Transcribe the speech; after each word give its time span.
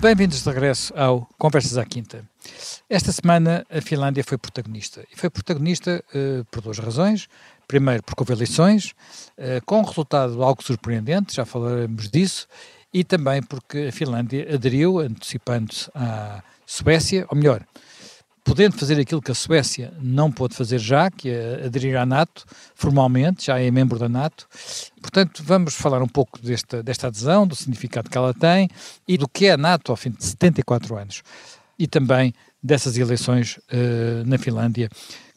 Bem-vindos 0.00 0.42
de 0.42 0.48
regresso 0.48 0.94
ao 0.96 1.28
Conversas 1.36 1.76
à 1.76 1.84
Quinta. 1.84 2.24
Esta 2.88 3.12
semana 3.12 3.66
a 3.68 3.82
Finlândia 3.82 4.24
foi 4.24 4.38
protagonista. 4.38 5.04
E 5.12 5.14
foi 5.14 5.28
protagonista 5.28 6.02
uh, 6.14 6.42
por 6.46 6.62
duas 6.62 6.78
razões. 6.78 7.28
Primeiro, 7.68 8.02
porque 8.02 8.22
houve 8.22 8.32
eleições, 8.32 8.94
uh, 9.36 9.62
com 9.66 9.80
um 9.80 9.84
resultado 9.84 10.42
algo 10.42 10.64
surpreendente, 10.64 11.36
já 11.36 11.44
falaremos 11.44 12.08
disso, 12.08 12.48
e 12.94 13.04
também 13.04 13.42
porque 13.42 13.88
a 13.90 13.92
Finlândia 13.92 14.48
aderiu, 14.54 15.00
antecipando-se 15.00 15.90
à 15.94 16.42
Suécia, 16.64 17.26
ou 17.28 17.36
melhor, 17.36 17.62
podendo 18.44 18.76
fazer 18.76 18.98
aquilo 18.98 19.20
que 19.20 19.30
a 19.30 19.34
Suécia 19.34 19.92
não 20.00 20.30
pôde 20.30 20.54
fazer 20.54 20.78
já, 20.78 21.10
que 21.10 21.30
é 21.30 21.66
aderir 21.66 21.96
à 21.96 22.06
NATO 22.06 22.44
formalmente, 22.74 23.46
já 23.46 23.60
é 23.60 23.70
membro 23.70 23.98
da 23.98 24.08
NATO. 24.08 24.46
Portanto, 25.00 25.42
vamos 25.44 25.74
falar 25.74 26.02
um 26.02 26.08
pouco 26.08 26.40
desta, 26.40 26.82
desta 26.82 27.08
adesão, 27.08 27.46
do 27.46 27.54
significado 27.54 28.10
que 28.10 28.16
ela 28.16 28.34
tem 28.34 28.68
e 29.06 29.16
do 29.16 29.28
que 29.28 29.46
é 29.46 29.52
a 29.52 29.56
NATO 29.56 29.92
ao 29.92 29.96
fim 29.96 30.10
de 30.10 30.24
74 30.24 30.96
anos. 30.96 31.22
E 31.78 31.86
também 31.86 32.34
dessas 32.62 32.96
eleições 32.96 33.56
uh, 33.56 34.24
na 34.26 34.38
Finlândia 34.38 34.88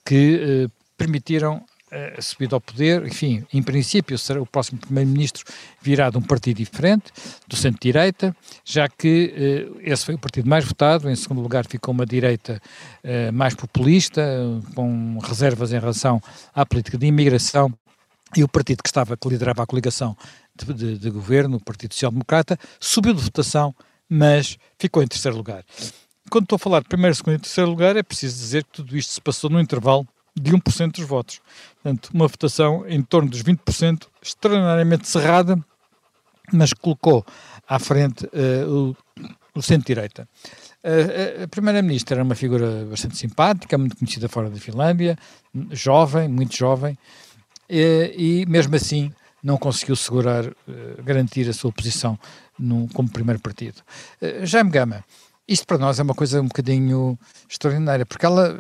que 0.06 0.68
uh, 0.68 0.72
permitiram 0.98 1.64
uh, 1.94 2.22
subida 2.22 2.56
ao 2.56 2.62
poder, 2.62 3.06
enfim, 3.06 3.46
em 3.54 3.62
princípio 3.62 4.18
será 4.18 4.42
o 4.42 4.46
próximo 4.46 4.80
primeiro-ministro 4.80 5.44
virá 5.82 6.10
de 6.10 6.18
um 6.18 6.22
partido 6.22 6.58
diferente, 6.58 7.12
do 7.48 7.56
centro-direita, 7.56 8.36
já 8.66 8.88
que 8.90 9.70
uh, 9.76 9.80
esse 9.82 10.06
foi 10.06 10.16
o 10.16 10.20
partido 10.20 10.50
mais 10.50 10.66
votado, 10.66 11.10
em 11.10 11.16
segundo 11.16 11.42
lugar 11.42 11.66
ficou 11.68 11.94
uma 11.94 12.06
direita 12.06 12.62
uh, 13.04 13.32
mais 13.32 13.54
populista, 13.54 14.22
com 14.76 15.20
reservas 15.20 15.72
em 15.72 15.80
relação 15.80 16.22
à 16.54 16.66
política 16.66 16.98
de 16.98 17.06
imigração, 17.06 17.72
e 18.36 18.44
o 18.44 18.48
partido 18.48 18.82
que 18.82 18.90
estava, 18.90 19.16
que 19.16 19.30
liderava 19.30 19.64
a 19.64 19.68
coligação 19.68 20.18
de, 20.56 20.74
de, 20.74 20.98
de 20.98 21.10
governo, 21.10 21.58
o 21.58 21.64
Partido 21.64 21.94
Social 21.94 22.12
Democrata, 22.12 22.58
subiu 22.80 23.14
de 23.14 23.22
votação, 23.22 23.76
mas 24.10 24.58
ficou 24.80 25.04
em 25.04 25.08
terceiro 25.08 25.38
lugar. 25.38 25.64
Quando 26.30 26.46
estou 26.46 26.56
a 26.56 26.60
falar 26.60 26.82
de 26.82 26.88
primeiro, 26.88 27.16
segundo 27.16 27.36
e 27.36 27.40
terceiro 27.40 27.70
lugar, 27.70 27.96
é 27.96 28.02
preciso 28.02 28.36
dizer 28.36 28.64
que 28.64 28.72
tudo 28.72 28.98
isto 28.98 29.12
se 29.12 29.22
passou 29.22 29.50
no 29.50 29.60
intervalo 29.60 30.08
de 30.36 30.52
1% 30.52 30.92
dos 30.94 31.06
votos. 31.06 31.42
Portanto, 31.82 32.10
uma 32.14 32.28
votação 32.28 32.86
em 32.88 33.02
torno 33.02 33.30
dos 33.30 33.44
20%, 33.44 34.08
extraordinariamente 34.22 35.08
cerrada, 35.08 35.58
mas 36.52 36.74
colocou 36.74 37.26
à 37.68 37.80
frente 37.80 38.26
uh, 38.26 38.70
o, 38.70 38.98
o 39.56 39.62
centro-direita. 39.62 40.28
Uh, 40.84 41.44
a 41.44 41.48
Primeira-Ministra 41.48 42.16
era 42.16 42.24
uma 42.24 42.36
figura 42.36 42.86
bastante 42.90 43.18
simpática, 43.18 43.78
muito 43.78 43.96
conhecida 43.96 44.28
fora 44.28 44.50
da 44.50 44.58
Finlândia, 44.58 45.18
jovem, 45.72 46.28
muito 46.28 46.56
jovem, 46.56 46.98
e 47.70 48.46
mesmo 48.48 48.76
assim 48.76 49.12
não 49.42 49.58
conseguiu 49.58 49.96
segurar, 49.96 50.46
garantir 51.04 51.50
a 51.50 51.54
sua 51.54 51.72
posição 51.72 52.20
como 52.94 53.10
primeiro 53.10 53.42
partido. 53.42 53.82
Jaime 54.44 54.70
Gama, 54.70 55.04
isto 55.48 55.68
para 55.68 55.78
nós 55.78 56.00
é 56.00 56.04
uma 56.04 56.14
coisa 56.14 56.42
um 56.42 56.48
bocadinho 56.48 57.18
extraordinária, 57.50 58.06
porque 58.06 58.26
ela 58.26 58.56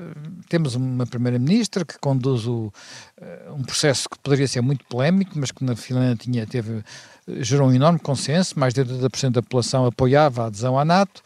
temos 0.50 0.76
uma 0.76 1.06
primeira-ministra 1.06 1.86
que 1.86 1.98
conduz 1.98 2.46
o, 2.46 2.74
uh, 3.22 3.54
um 3.54 3.64
processo 3.64 4.10
que 4.10 4.20
poderia 4.20 4.48
ser 4.48 4.62
muito 4.62 4.86
polémico, 4.86 5.32
mas 5.36 5.52
que 5.52 5.64
na 5.64 5.76
Finlândia 5.76 6.16
tinha, 6.16 6.46
teve, 6.46 6.84
gerou 7.28 7.70
um 7.70 7.74
enorme 7.74 8.00
consenso, 8.00 8.60
mais 8.60 8.74
de 8.74 8.84
80% 8.84 9.32
da 9.32 9.42
população 9.42 9.86
apoiava 9.86 10.44
a 10.44 10.46
adesão 10.48 10.78
à 10.78 10.84
NATO, 10.84 11.22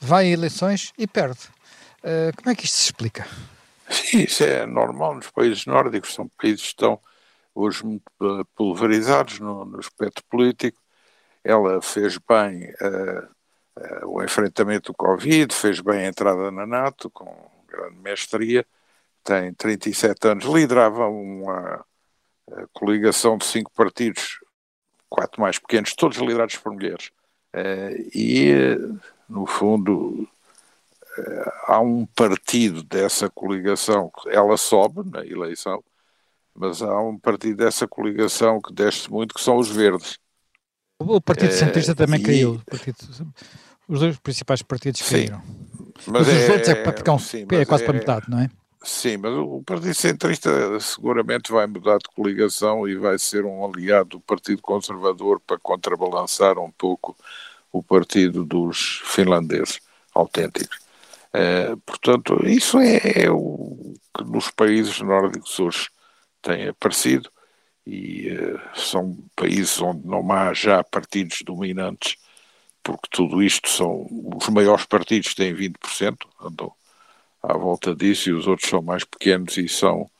vai 0.00 0.26
a 0.26 0.30
eleições 0.30 0.92
e 0.96 1.06
perde. 1.06 1.40
Uh, 1.98 2.34
como 2.36 2.50
é 2.50 2.54
que 2.54 2.64
isto 2.64 2.76
se 2.76 2.84
explica? 2.86 3.26
Sim, 3.90 4.20
isso 4.20 4.44
é 4.44 4.64
normal 4.64 5.16
nos 5.16 5.30
países 5.30 5.66
nórdicos, 5.66 6.14
são 6.14 6.30
países 6.40 6.60
que 6.60 6.68
estão 6.68 7.00
hoje 7.52 7.84
muito 7.84 8.04
pulverizados 8.54 9.40
no, 9.40 9.64
no 9.64 9.80
aspecto 9.80 10.22
político. 10.30 10.78
Ela 11.42 11.82
fez 11.82 12.16
bem 12.18 12.70
uh, 12.80 13.24
uh, 13.24 13.39
o 14.04 14.22
enfrentamento 14.22 14.92
do 14.92 14.96
Covid, 14.96 15.54
fez 15.54 15.80
bem 15.80 16.00
a 16.00 16.08
entrada 16.08 16.50
na 16.50 16.66
NATO 16.66 17.10
com 17.10 17.50
grande 17.68 17.96
mestria, 18.00 18.66
tem 19.22 19.52
37 19.54 20.28
anos, 20.28 20.44
liderava 20.44 21.06
uma 21.08 21.84
uh, 22.48 22.68
coligação 22.72 23.38
de 23.38 23.44
cinco 23.44 23.70
partidos, 23.72 24.40
quatro 25.08 25.40
mais 25.40 25.58
pequenos, 25.58 25.94
todos 25.94 26.18
liderados 26.18 26.56
por 26.56 26.72
mulheres. 26.72 27.10
Uh, 27.54 28.10
e, 28.14 28.52
no 29.28 29.46
fundo, 29.46 30.28
há 31.64 31.80
um 31.80 32.06
partido 32.06 32.82
dessa 32.82 33.28
coligação, 33.28 34.10
ela 34.26 34.56
sobe 34.56 35.08
na 35.10 35.24
eleição, 35.24 35.82
mas 36.54 36.82
há 36.82 37.00
um 37.00 37.18
partido 37.18 37.56
dessa 37.56 37.86
coligação 37.86 38.60
que 38.60 38.72
desce 38.72 39.10
muito, 39.10 39.34
que 39.34 39.40
são 39.40 39.56
os 39.56 39.70
verdes. 39.70 40.18
O 41.00 41.20
Partido 41.20 41.52
Centrista 41.52 41.94
também 41.94 42.20
e... 42.20 42.22
caiu. 42.22 42.62
Partido 42.68 42.96
os 43.88 43.98
dois 43.98 44.16
principais 44.18 44.62
partidos 44.62 45.00
sim, 45.00 45.14
caíram. 45.16 45.42
Mas 46.06 46.28
os 46.28 46.34
é, 46.34 46.52
outros 46.52 46.68
é, 46.68 46.72
é, 46.72 47.18
sim, 47.18 47.46
é 47.50 47.64
quase 47.64 47.82
é, 47.82 47.86
para 47.86 47.98
metade, 47.98 48.26
não 48.30 48.38
é? 48.38 48.48
Sim, 48.82 49.16
mas 49.16 49.32
o 49.32 49.62
Partido 49.66 49.94
Centrista 49.94 50.80
seguramente 50.80 51.50
vai 51.50 51.66
mudar 51.66 51.98
de 51.98 52.08
coligação 52.14 52.88
e 52.88 52.94
vai 52.94 53.18
ser 53.18 53.44
um 53.44 53.64
aliado 53.64 54.10
do 54.10 54.20
Partido 54.20 54.62
Conservador 54.62 55.40
para 55.44 55.58
contrabalançar 55.58 56.56
um 56.58 56.70
pouco 56.70 57.16
o 57.72 57.82
partido 57.82 58.44
dos 58.44 59.02
finlandeses 59.04 59.80
autênticos. 60.14 60.78
É, 61.32 61.74
portanto, 61.84 62.40
isso 62.46 62.78
é, 62.78 63.24
é, 63.24 63.30
o 63.30 63.94
que 64.16 64.24
nos 64.24 64.50
países 64.50 65.00
nórdicos 65.00 65.58
hoje 65.58 65.88
tem 66.40 66.68
aparecido 66.68 67.30
e 67.90 68.28
é, 68.28 68.78
são 68.78 69.16
países 69.36 69.80
onde 69.80 70.06
não 70.06 70.30
há 70.32 70.52
já 70.54 70.82
partidos 70.84 71.42
dominantes 71.42 72.16
porque 72.82 73.08
tudo 73.10 73.42
isto 73.42 73.68
são 73.68 74.06
os 74.36 74.48
maiores 74.48 74.86
partidos 74.86 75.34
têm 75.34 75.54
20%, 75.54 76.26
andam 76.40 76.72
à 77.42 77.56
volta 77.56 77.94
disso, 77.94 78.30
e 78.30 78.32
os 78.32 78.46
outros 78.46 78.68
são 78.68 78.82
mais 78.82 79.04
pequenos 79.04 79.56
e 79.56 79.68
são, 79.68 80.10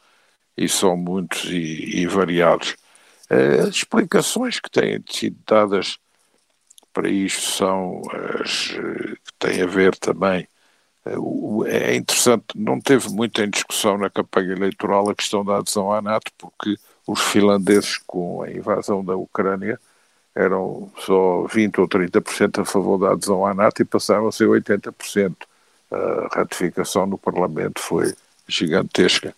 e 0.57 0.69
são 0.69 0.97
muitos 0.97 1.45
e, 1.45 2.01
e 2.01 2.07
variados. 2.07 2.77
Eh, 3.31 3.61
as 3.61 3.69
explicações 3.77 4.61
que 4.61 4.71
têm 4.71 5.03
sido 5.09 5.39
dadas 5.47 5.99
para 6.93 7.09
isto 7.09 7.43
são 7.43 8.03
as 8.41 8.73
eh, 8.73 9.15
que 9.25 9.33
têm 9.39 9.63
a 9.63 9.67
ver 9.67 9.97
também. 9.97 10.49
Eh, 11.07 11.93
é 11.93 11.97
interessante, 11.97 12.47
não 12.57 12.81
teve 12.81 13.09
muito 13.11 13.43
em 13.43 13.51
discussão 13.51 13.99
na 13.99 14.11
campanha 14.11 14.53
eleitoral 14.53 15.09
a 15.11 15.15
questão 15.15 15.45
da 15.45 15.59
adesão 15.59 15.93
à 15.93 16.03
NATO, 16.03 16.33
porque 16.39 16.77
os 17.11 17.21
finlandeses, 17.21 17.99
com 18.07 18.43
a 18.43 18.51
invasão 18.51 19.05
da 19.05 19.17
Ucrânia, 19.17 19.81
eram 20.35 20.91
só 20.99 21.45
20 21.45 21.81
ou 21.81 21.89
30% 21.89 22.61
a 22.61 22.65
favor 22.65 22.99
da 22.99 23.13
adesão 23.13 23.45
à 23.45 23.53
NATO 23.53 23.83
e 23.83 23.85
passaram 23.85 24.29
a 24.29 24.33
ser 24.33 24.47
80%. 24.47 25.35
A 25.91 26.37
ratificação 26.37 27.07
no 27.07 27.19
Parlamento 27.19 27.81
foi 27.81 28.15
gigantesca 28.47 29.35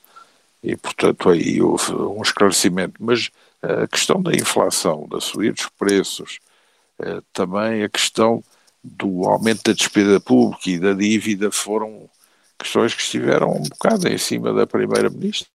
e, 0.62 0.76
portanto, 0.76 1.30
aí 1.30 1.62
houve 1.62 1.94
um 1.94 2.20
esclarecimento. 2.20 2.94
Mas 3.00 3.30
a 3.62 3.86
questão 3.88 4.22
da 4.22 4.34
inflação, 4.34 5.08
da 5.08 5.20
subida 5.20 5.54
dos 5.54 5.68
preços, 5.78 6.40
eh, 6.98 7.22
também 7.32 7.82
a 7.82 7.88
questão 7.88 8.44
do 8.84 9.24
aumento 9.24 9.62
da 9.64 9.72
despesa 9.72 10.20
pública 10.20 10.70
e 10.70 10.78
da 10.78 10.92
dívida 10.92 11.50
foram 11.50 12.08
questões 12.58 12.94
que 12.94 13.02
estiveram 13.02 13.50
um 13.52 13.62
bocado 13.62 14.08
em 14.08 14.18
cima 14.18 14.52
da 14.52 14.66
Primeira-Ministra 14.66 15.48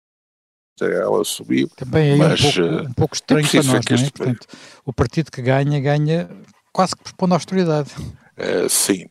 ela 0.80 1.24
subiu. 1.24 1.68
Também 1.76 2.12
é 2.12 2.16
mas, 2.16 2.40
um, 2.40 2.52
pouco, 2.52 2.88
um 2.88 2.92
pouco 2.92 3.14
estranho 3.14 3.48
para 3.48 3.62
nós, 3.62 3.66
não 3.66 3.96
é? 3.96 4.10
Portanto, 4.10 4.46
o 4.84 4.92
partido 4.92 5.30
que 5.30 5.42
ganha, 5.42 5.80
ganha 5.80 6.30
quase 6.72 6.94
que 6.96 7.02
à 7.02 7.34
austeridade. 7.34 7.90
Uh, 8.36 8.68
sim. 8.68 9.06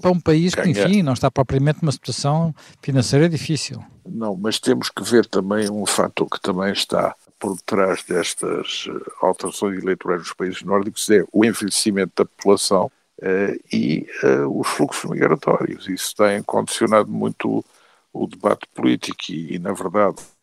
Para 0.00 0.10
um 0.10 0.20
país 0.20 0.54
ganha. 0.54 0.72
que, 0.72 0.80
enfim, 0.80 1.02
não 1.02 1.14
está 1.14 1.30
propriamente 1.30 1.78
numa 1.82 1.92
situação 1.92 2.54
financeira 2.82 3.28
difícil. 3.28 3.82
Não, 4.06 4.36
mas 4.36 4.58
temos 4.58 4.90
que 4.90 5.02
ver 5.02 5.26
também 5.26 5.70
um 5.70 5.86
fator 5.86 6.28
que 6.28 6.40
também 6.40 6.72
está 6.72 7.14
por 7.38 7.56
trás 7.62 8.02
destas 8.02 8.86
eh, 8.88 9.10
alterações 9.22 9.80
eleitorais 9.80 10.20
nos 10.20 10.32
países 10.32 10.62
nórdicos, 10.62 11.08
é 11.10 11.24
o 11.32 11.44
envelhecimento 11.44 12.12
da 12.16 12.24
população 12.24 12.90
uh, 13.22 13.60
e 13.72 14.06
uh, 14.24 14.60
os 14.60 14.66
fluxos 14.66 15.08
migratórios. 15.08 15.88
Isso 15.88 16.14
tem 16.16 16.42
condicionado 16.42 17.10
muito 17.10 17.64
o, 18.12 18.26
debate 18.26 18.66
político 18.74 19.18
e, 19.28 19.54
e, 19.54 19.58
na 19.58 19.72
verdade, 19.72 20.16
eh, 20.18 20.37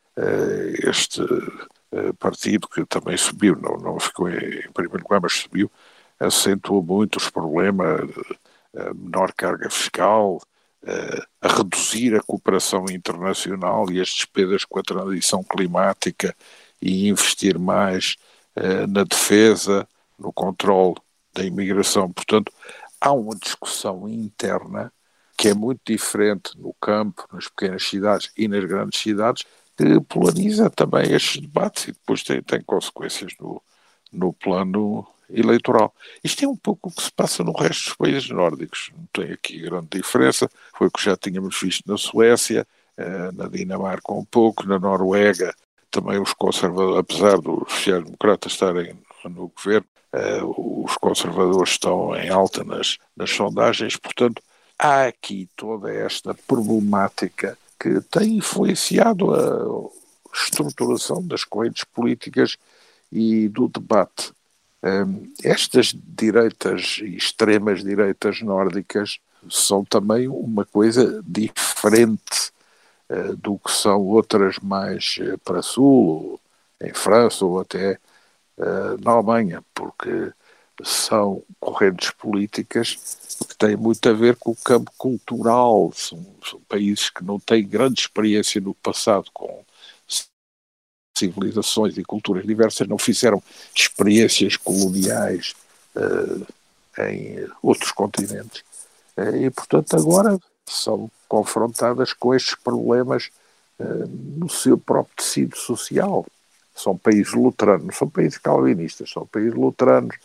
este 0.88 1.22
eh, 1.92 2.14
partido, 2.14 2.68
que 2.68 2.86
também 2.86 3.18
subiu, 3.18 3.56
não, 3.56 3.78
não 3.78 4.00
ficou 4.00 4.30
em 4.30 4.72
primeiro 4.74 5.04
lugar, 5.04 5.22
mas 5.22 5.34
subiu, 5.34 5.72
acentuou 6.20 6.82
muito 6.84 7.18
os 7.18 7.30
problemas, 7.30 8.10
a 8.76 8.94
menor 8.94 9.34
carga 9.34 9.70
fiscal, 9.70 10.42
a 11.42 11.48
reduzir 11.48 12.16
a 12.16 12.22
cooperação 12.22 12.86
internacional 12.92 13.90
e 13.92 14.00
as 14.00 14.10
despesas 14.10 14.64
com 14.66 14.80
a 14.80 14.84
transição 14.84 15.44
climática 15.44 16.36
e 16.82 17.08
investir 17.08 17.58
mais 17.58 18.18
na 18.90 19.04
defesa, 19.04 19.88
no 20.20 20.32
controle 20.32 20.96
da 21.34 21.44
imigração. 21.44 22.12
Portanto, 22.12 22.52
há 23.02 23.12
uma 23.12 23.36
discussão 23.36 24.08
interna 24.08 24.92
que 25.38 25.50
é 25.50 25.54
muito 25.54 25.82
diferente 25.86 26.58
no 26.58 26.74
campo, 26.82 27.28
nas 27.32 27.48
pequenas 27.48 27.84
cidades 27.84 28.32
e 28.38 28.48
nas 28.48 28.64
grandes 28.64 29.00
cidades, 29.00 29.44
que 29.77 30.00
polariza 30.01 30.69
também 30.69 31.12
estes 31.12 31.42
debates 31.42 31.86
e 31.86 31.92
depois 31.92 32.24
tem, 32.24 32.42
tem 32.42 32.62
consequências 32.62 33.33
no, 33.39 33.62
no 34.12 34.33
plano 34.33 35.06
eleitoral. 35.30 35.94
Isto 36.24 36.45
é 36.45 36.48
um 36.48 36.56
pouco 36.56 36.89
o 36.89 36.92
que 36.92 37.01
se 37.01 37.12
passa 37.12 37.44
no 37.44 37.51
resto 37.51 37.86
dos 37.86 37.94
países 37.95 38.30
nórdicos. 38.30 38.92
Não 38.95 39.07
tem 39.12 39.33
aqui 39.33 39.60
grande 39.60 39.88
diferença. 39.92 40.50
Foi 40.77 40.88
o 40.88 40.92
que 40.92 41.04
já 41.04 41.18
tínhamos 41.18 41.60
visto 41.60 41.83
na 41.88 41.98
Suécia, 41.98 42.66
eh, 42.95 43.31
na 43.33 43.48
Dinamarca 43.48 44.13
um 44.13 44.24
pouco, 44.24 44.68
na 44.68 44.80
Noruega 44.80 45.54
também 45.95 46.19
os 46.19 46.33
conservadores, 46.33 47.00
apesar 47.00 47.38
dos 47.38 47.72
sociais-democratas 47.72 48.51
estarem 48.51 49.00
no 49.24 49.48
governo, 49.48 49.88
eh, 50.12 50.42
os 50.44 50.98
conservadores 50.98 51.72
estão 51.72 52.13
em 52.16 52.30
alta 52.30 52.66
nas, 52.66 52.98
nas 53.16 53.30
sondagens, 53.30 53.95
portanto, 53.95 54.42
há 54.77 55.06
aqui 55.06 55.48
toda 55.56 55.94
esta 55.94 56.33
problemática 56.33 57.57
que 57.80 58.01
tem 58.01 58.38
influenciado 58.38 59.33
a 59.33 59.89
estruturação 60.33 61.25
das 61.25 61.44
correntes 61.44 61.83
políticas 61.83 62.57
e 63.12 63.48
do 63.50 63.68
debate. 63.68 64.33
Ehm, 64.83 65.31
estas 65.44 65.95
direitas 65.95 67.00
e 67.01 67.16
extremas 67.16 67.83
direitas 67.83 68.42
nórdicas 68.42 69.19
são 69.50 69.83
também 69.86 70.27
uma 70.27 70.66
coisa 70.66 71.24
diferente 71.25 72.51
eh, 73.10 73.33
do 73.38 73.57
que 73.60 73.72
são 73.72 74.01
outras 74.01 74.57
mais 74.60 75.18
eh, 75.22 75.38
para 75.44 75.62
sul, 75.62 76.39
em 76.81 76.94
França 76.94 77.45
ou 77.45 77.60
até 77.60 78.00
eh, 78.57 78.98
na 79.04 79.12
Alemanha, 79.12 79.63
porque 79.74 80.33
são 80.83 81.44
correntes 81.60 82.12
políticas 82.12 83.38
que 83.48 83.56
têm 83.57 83.75
muito 83.75 84.07
a 84.10 84.13
ver 84.13 84.36
com 84.36 84.51
o 84.51 84.56
campo 84.56 84.92
cultural. 84.98 85.92
São, 85.94 86.25
são, 86.50 86.60
países 86.68 87.10
que 87.10 87.24
não 87.24 87.39
têm 87.39 87.68
grande 87.68 88.01
experiência 88.01 88.60
no 88.60 88.74
passado 88.74 89.30
com 89.33 89.63
civilizações 91.18 91.98
e 91.98 92.04
culturas 92.04 92.45
diversas, 92.45 92.88
não 92.88 92.98
fizeram 92.98 93.42
experiências 93.74 94.57
coloniais 94.57 95.54
uh, 95.95 96.45
em 97.01 97.48
outros 97.62 97.92
continentes. 97.92 98.63
Uh, 99.18 99.36
e, 99.38 99.50
portanto, 99.50 99.95
agora 99.95 100.38
são 100.66 101.10
confrontadas 101.30 102.12
com 102.12 102.36
estes 102.36 102.56
problemas 102.56 103.30
uh, 103.80 104.07
no 104.38 104.50
seu 104.50 104.77
próprio 104.77 105.16
tecido 105.16 105.56
social. 105.56 106.25
São 106.75 106.98
países 106.98 107.31
luteranos, 107.31 107.86
não 107.86 107.94
são 107.94 108.10
países 108.10 108.38
calvinistas, 108.38 109.10
são 109.10 109.25
países 109.25 109.54
luteranos, 109.54 110.18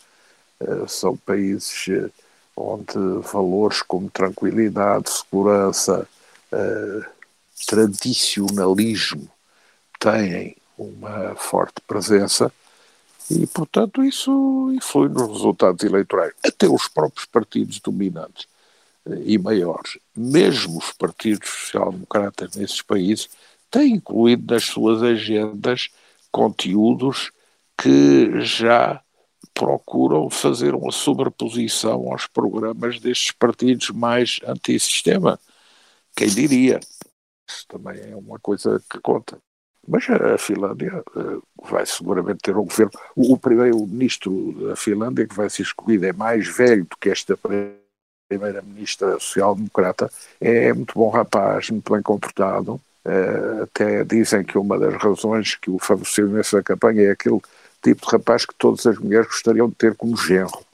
são 0.87 1.15
países 1.17 1.87
uh, 1.87 2.11
onde 2.55 2.93
valores 3.31 3.81
como 3.81 4.09
tranquilidade, 4.09 5.09
segurança, 5.09 6.07
tradicionalismo 7.67 9.29
têm 9.99 10.55
uma 10.77 11.35
forte 11.35 11.81
presença 11.87 12.51
e, 13.29 13.47
portanto, 13.47 14.03
isso 14.03 14.71
influi 14.73 15.07
nos 15.07 15.31
resultados 15.31 15.83
eleitorais. 15.83 16.33
Até 16.43 16.67
os 16.67 16.87
próprios 16.87 17.25
partidos 17.25 17.79
dominantes 17.79 18.47
e 19.25 19.37
maiores, 19.37 19.97
mesmo 20.15 20.77
os 20.77 20.91
partidos 20.91 21.49
social-democratas 21.49 22.55
nesses 22.55 22.81
países, 22.81 23.29
têm 23.69 23.95
incluído 23.95 24.53
nas 24.53 24.65
suas 24.65 25.01
agendas 25.01 25.89
conteúdos 26.31 27.31
que 27.77 28.41
já 28.41 29.01
procuram 29.53 30.29
fazer 30.29 30.73
uma 30.73 30.91
sobreposição 30.91 32.11
aos 32.11 32.27
programas 32.27 32.99
destes 32.99 33.31
partidos 33.31 33.89
mais 33.89 34.39
anti-sistema. 34.45 35.39
Quem 36.15 36.27
diria? 36.27 36.79
Isso 37.49 37.65
também 37.67 37.99
é 38.11 38.15
uma 38.15 38.39
coisa 38.39 38.81
que 38.89 38.99
conta. 38.99 39.37
Mas 39.87 40.07
a 40.09 40.37
Finlândia 40.37 41.03
eh, 41.15 41.39
vai 41.63 41.85
seguramente 41.85 42.39
ter 42.43 42.55
um 42.55 42.65
governo. 42.65 42.91
O 43.15 43.37
primeiro-ministro 43.37 44.67
da 44.67 44.75
Finlândia, 44.75 45.27
que 45.27 45.35
vai 45.35 45.49
ser 45.49 45.63
escolhido, 45.63 46.05
é 46.05 46.13
mais 46.13 46.47
velho 46.47 46.85
do 46.85 46.95
que 46.97 47.09
esta 47.09 47.37
primeira-ministra 48.29 49.13
social-democrata, 49.19 50.09
é 50.39 50.71
muito 50.71 50.93
bom 50.93 51.09
rapaz, 51.09 51.69
muito 51.71 51.91
bem 51.91 52.01
comportado. 52.01 52.79
Uh, 53.03 53.63
até 53.63 54.03
dizem 54.03 54.43
que 54.43 54.59
uma 54.59 54.77
das 54.77 54.93
razões 55.01 55.55
que 55.55 55.71
o 55.71 55.79
favoreceu 55.79 56.27
nessa 56.27 56.61
campanha 56.61 57.01
é 57.01 57.11
aquele 57.11 57.41
tipo 57.81 58.05
de 58.05 58.11
rapaz 58.11 58.45
que 58.45 58.55
todas 58.55 58.85
as 58.85 58.97
mulheres 58.97 59.27
gostariam 59.27 59.69
de 59.69 59.75
ter 59.75 59.95
como 59.95 60.15
genro. 60.17 60.65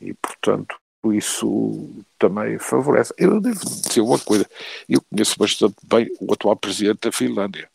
E, 0.00 0.14
portanto, 0.14 0.76
isso 1.12 1.88
também 2.18 2.58
favorece. 2.58 3.14
Eu 3.16 3.40
devo 3.40 3.60
dizer 3.64 4.00
uma 4.00 4.18
coisa: 4.18 4.46
eu 4.88 5.00
conheço 5.10 5.38
bastante 5.38 5.76
bem 5.84 6.10
o 6.20 6.32
atual 6.32 6.56
presidente 6.56 7.00
da 7.02 7.12
Finlândia. 7.12 7.68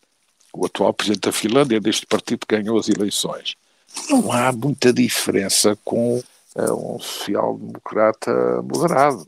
O 0.53 0.65
atual 0.65 0.93
presidente 0.93 1.21
da 1.21 1.31
Finlândia, 1.31 1.79
deste 1.79 2.05
partido 2.05 2.45
ganhou 2.47 2.77
as 2.77 2.87
eleições. 2.87 3.55
Não 4.09 4.31
há 4.31 4.51
muita 4.51 4.93
diferença 4.93 5.77
com 5.83 6.21
um 6.55 6.99
social-democrata 6.99 8.61
moderado, 8.61 9.25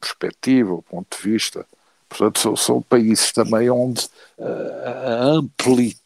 perspectiva, 0.00 0.74
o 0.74 0.82
ponto 0.82 1.16
de 1.16 1.30
vista. 1.30 1.66
Portanto, 2.08 2.38
são, 2.38 2.56
são 2.56 2.82
países 2.82 3.32
também 3.32 3.68
onde 3.70 4.08
a 4.38 5.24
amplitude 5.24 5.98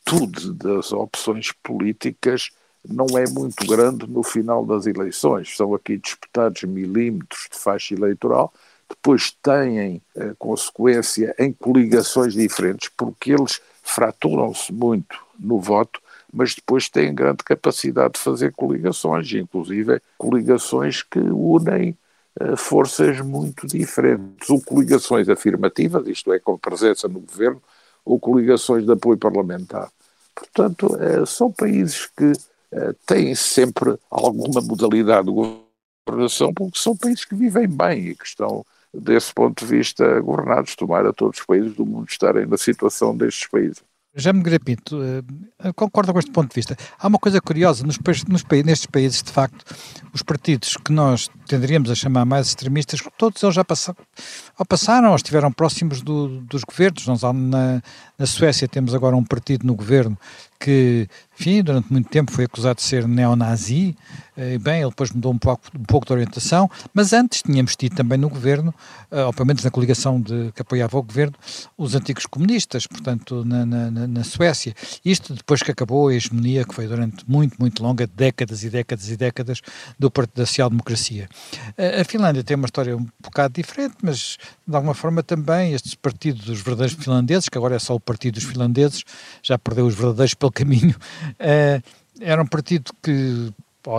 das 0.54 0.92
opções 0.92 1.52
políticas 1.62 2.50
não 2.86 3.06
é 3.18 3.28
muito 3.28 3.66
grande 3.66 4.06
no 4.06 4.22
final 4.22 4.64
das 4.64 4.86
eleições. 4.86 5.54
São 5.56 5.74
aqui 5.74 5.98
disputados 5.98 6.62
milímetros 6.62 7.48
de 7.50 7.58
faixa 7.58 7.94
eleitoral, 7.94 8.52
depois 8.88 9.30
têm 9.42 10.02
a 10.16 10.34
consequência 10.38 11.34
em 11.38 11.52
coligações 11.52 12.34
diferentes, 12.34 12.90
porque 12.96 13.32
eles 13.32 13.60
fraturam-se 13.82 14.72
muito 14.72 15.18
no 15.38 15.60
voto 15.60 16.00
mas 16.32 16.54
depois 16.54 16.88
têm 16.88 17.14
grande 17.14 17.42
capacidade 17.44 18.14
de 18.14 18.20
fazer 18.20 18.52
coligações, 18.52 19.32
inclusive 19.32 20.00
coligações 20.16 21.02
que 21.02 21.18
unem 21.18 21.96
uh, 22.40 22.56
forças 22.56 23.20
muito 23.20 23.66
diferentes, 23.66 24.48
ou 24.48 24.60
coligações 24.60 25.28
afirmativas, 25.28 26.06
isto 26.06 26.32
é, 26.32 26.38
com 26.38 26.56
presença 26.56 27.08
no 27.08 27.20
governo, 27.20 27.60
ou 28.04 28.18
coligações 28.18 28.84
de 28.84 28.92
apoio 28.92 29.18
parlamentar. 29.18 29.90
Portanto, 30.34 30.86
uh, 30.86 31.26
são 31.26 31.50
países 31.50 32.06
que 32.16 32.32
uh, 32.32 32.94
têm 33.06 33.34
sempre 33.34 33.98
alguma 34.10 34.60
modalidade 34.60 35.26
de 35.26 35.32
governação, 35.32 36.52
porque 36.52 36.78
são 36.78 36.96
países 36.96 37.24
que 37.24 37.34
vivem 37.34 37.68
bem 37.68 38.08
e 38.08 38.14
que 38.14 38.24
estão, 38.24 38.64
desse 38.92 39.32
ponto 39.32 39.64
de 39.64 39.70
vista, 39.70 40.20
governados. 40.20 40.74
Tomara 40.74 41.12
todos 41.12 41.40
os 41.40 41.46
países 41.46 41.74
do 41.74 41.84
mundo 41.84 42.08
estarem 42.08 42.46
na 42.46 42.56
situação 42.56 43.16
destes 43.16 43.46
países. 43.48 43.82
Jaime 44.14 44.42
Grapito, 44.42 44.98
uh, 44.98 45.74
concordo 45.74 46.12
com 46.12 46.18
este 46.18 46.32
ponto 46.32 46.49
de 46.49 46.54
vista. 46.54 46.76
Há 46.99 47.06
uma 47.06 47.18
coisa 47.18 47.40
curiosa, 47.40 47.87
nos, 47.87 47.96
nos, 48.28 48.44
nestes 48.64 48.87
países, 48.87 49.23
de 49.23 49.30
facto, 49.30 49.64
os 50.12 50.20
partidos 50.20 50.76
que 50.76 50.92
nós 50.92 51.30
tenderíamos 51.46 51.90
a 51.90 51.94
chamar 51.94 52.25
mais 52.25 52.49
extremistas, 52.49 53.00
todos 53.16 53.40
eles 53.40 53.54
já 53.54 53.64
passaram, 53.64 53.99
ou 54.58 54.66
passaram 54.66 55.11
ou 55.11 55.16
estiveram 55.16 55.52
próximos 55.52 56.02
do, 56.02 56.40
dos 56.40 56.64
governos. 56.64 57.06
Nós, 57.06 57.23
na, 57.23 57.80
na 58.18 58.26
Suécia 58.26 58.66
temos 58.66 58.94
agora 58.94 59.14
um 59.14 59.25
partido 59.25 59.64
no 59.64 59.76
governo 59.76 60.18
que, 60.61 61.09
enfim, 61.38 61.62
durante 61.62 61.90
muito 61.90 62.11
tempo 62.11 62.31
foi 62.31 62.45
acusado 62.45 62.76
de 62.76 62.83
ser 62.83 63.09
neonazi, 63.09 63.97
e 64.37 64.57
bem, 64.57 64.81
ele 64.81 64.88
depois 64.88 65.11
mudou 65.11 65.33
um 65.33 65.38
pouco, 65.38 65.64
um 65.79 65.85
pouco 65.85 66.07
de 66.07 66.12
orientação, 66.14 66.71
mas 66.95 67.12
antes 67.12 67.43
tínhamos 67.43 67.76
tido 67.76 67.95
também 67.95 68.17
no 68.17 68.29
governo, 68.29 68.75
uh, 69.11 69.26
ou 69.26 69.33
pelo 69.35 69.47
menos 69.47 69.62
na 69.62 69.71
coligação 69.71 70.19
de, 70.19 70.50
que 70.55 70.62
apoiava 70.62 70.97
o 70.97 71.02
governo, 71.02 71.35
os 71.76 71.95
antigos 71.95 72.25
comunistas, 72.25 72.87
portanto, 72.87 73.45
na, 73.45 73.67
na, 73.67 73.90
na 73.90 74.25
Suécia. 74.25 74.75
Isto 75.05 75.35
depois 75.35 75.62
que 75.62 75.71
acabou 75.71 76.09
a 76.09 76.14
hegemonia, 76.14 76.64
que 76.64 76.75
foi 76.75 76.87
durante 76.87 77.29
muito, 77.29 77.57
muito 77.59 77.83
longa, 77.83 78.07
décadas 78.07 78.64
e 78.64 78.71
décadas 78.71 79.11
e 79.11 79.17
décadas, 79.17 79.61
do 79.99 80.11
Partido 80.11 80.37
da 80.37 80.47
Social-Democracia. 80.47 81.29
Uh, 81.76 82.00
a 82.00 82.05
Finlândia 82.05 82.43
tem 82.43 82.57
uma 82.57 82.67
história 82.67 82.97
um 82.97 83.07
bocado 83.23 83.55
diferente, 83.55 83.97
mas 84.02 84.38
de 84.67 84.75
alguma 84.75 84.95
forma 84.95 85.23
também 85.23 85.75
estes 85.75 85.95
partidos 85.95 86.47
dos 86.47 86.62
verdadeiros 86.62 86.95
finlandeses, 86.95 87.49
que 87.49 87.59
agora 87.59 87.76
é 87.76 87.79
só 87.79 87.95
o 87.95 88.00
Partido 88.00 88.35
dos 88.35 88.45
Finlandeses, 88.45 89.05
já 89.43 89.59
perdeu 89.59 89.87
os 89.87 89.95
verdadeiros 89.95 90.33
pelo 90.33 90.50
caminho, 90.52 90.95
uh, 90.95 91.83
era 92.21 92.42
um 92.42 92.47
partido 92.47 92.92
que 93.02 93.52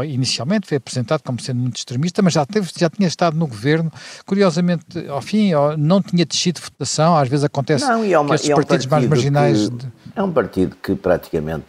inicialmente 0.05 0.67
foi 0.67 0.77
apresentado 0.77 1.23
como 1.23 1.39
sendo 1.41 1.59
muito 1.59 1.77
extremista, 1.77 2.21
mas 2.21 2.33
já, 2.33 2.45
teve, 2.45 2.69
já 2.77 2.89
tinha 2.89 3.07
estado 3.07 3.35
no 3.35 3.47
governo. 3.47 3.91
Curiosamente, 4.25 4.85
ao 5.09 5.21
fim, 5.21 5.51
não 5.77 6.01
tinha 6.01 6.25
descido 6.25 6.59
de 6.59 6.65
votação. 6.65 7.17
Às 7.17 7.27
vezes 7.27 7.43
acontece 7.43 7.85
não, 7.85 8.03
é 8.03 8.19
uma, 8.19 8.29
que 8.29 8.35
estes 8.35 8.49
é 8.51 8.53
um 8.53 8.57
partidos 8.57 8.85
mais 8.85 9.07
marginais. 9.07 9.69
Que, 9.69 9.87
é 10.15 10.23
um 10.23 10.31
partido 10.31 10.75
que, 10.75 10.93
praticamente, 10.95 11.65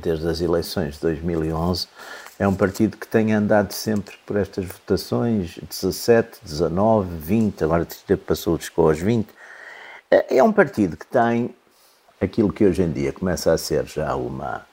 desde 0.00 0.28
as 0.28 0.40
eleições 0.40 0.94
de 0.94 1.00
2011, 1.00 1.86
é 2.38 2.48
um 2.48 2.54
partido 2.54 2.96
que 2.96 3.06
tem 3.06 3.32
andado 3.32 3.72
sempre 3.72 4.14
por 4.26 4.36
estas 4.36 4.64
votações 4.64 5.58
17, 5.68 6.40
19, 6.42 7.08
20, 7.18 7.64
agora 7.64 7.86
passou, 8.26 8.58
chegou 8.58 8.88
aos 8.88 8.98
20. 8.98 9.28
É, 10.10 10.38
é 10.38 10.42
um 10.42 10.52
partido 10.52 10.96
que 10.96 11.06
tem 11.06 11.54
aquilo 12.22 12.52
que 12.52 12.64
hoje 12.64 12.82
em 12.82 12.90
dia 12.90 13.12
começa 13.12 13.52
a 13.52 13.58
ser 13.58 13.84
já 13.86 14.14
uma 14.14 14.64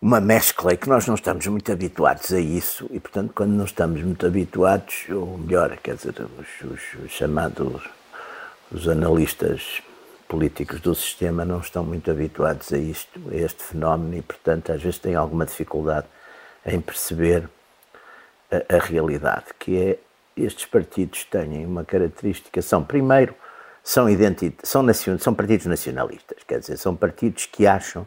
uma 0.00 0.20
mescla 0.20 0.72
e 0.72 0.76
que 0.76 0.88
nós 0.88 1.06
não 1.06 1.16
estamos 1.16 1.44
muito 1.48 1.72
habituados 1.72 2.32
a 2.32 2.38
isso. 2.38 2.88
E, 2.92 3.00
portanto, 3.00 3.32
quando 3.34 3.50
não 3.50 3.64
estamos 3.64 4.00
muito 4.00 4.24
habituados, 4.26 5.06
ou 5.10 5.36
melhor, 5.36 5.76
quer 5.78 5.96
dizer, 5.96 6.14
os, 6.38 6.70
os, 6.70 7.04
os 7.04 7.10
chamados 7.10 7.82
os 8.70 8.86
analistas 8.86 9.82
políticos 10.28 10.80
do 10.80 10.94
sistema 10.94 11.44
não 11.44 11.58
estão 11.58 11.82
muito 11.82 12.10
habituados 12.10 12.72
a 12.72 12.78
isto, 12.78 13.20
a 13.30 13.34
este 13.34 13.62
fenómeno 13.62 14.16
e, 14.16 14.22
portanto, 14.22 14.70
às 14.70 14.80
vezes 14.80 14.98
têm 14.98 15.14
alguma 15.14 15.46
dificuldade 15.46 16.06
em 16.64 16.80
perceber 16.80 17.48
a, 18.52 18.76
a 18.76 18.78
realidade, 18.78 19.46
que 19.58 19.76
é 19.76 19.98
estes 20.36 20.66
partidos 20.66 21.24
têm 21.24 21.66
uma 21.66 21.84
característica, 21.84 22.62
são, 22.62 22.84
primeiro, 22.84 23.34
são, 23.88 24.06
são, 24.92 25.18
são 25.18 25.34
partidos 25.34 25.64
nacionalistas, 25.64 26.38
quer 26.46 26.60
dizer, 26.60 26.76
são 26.76 26.94
partidos 26.94 27.46
que 27.46 27.66
acham 27.66 28.06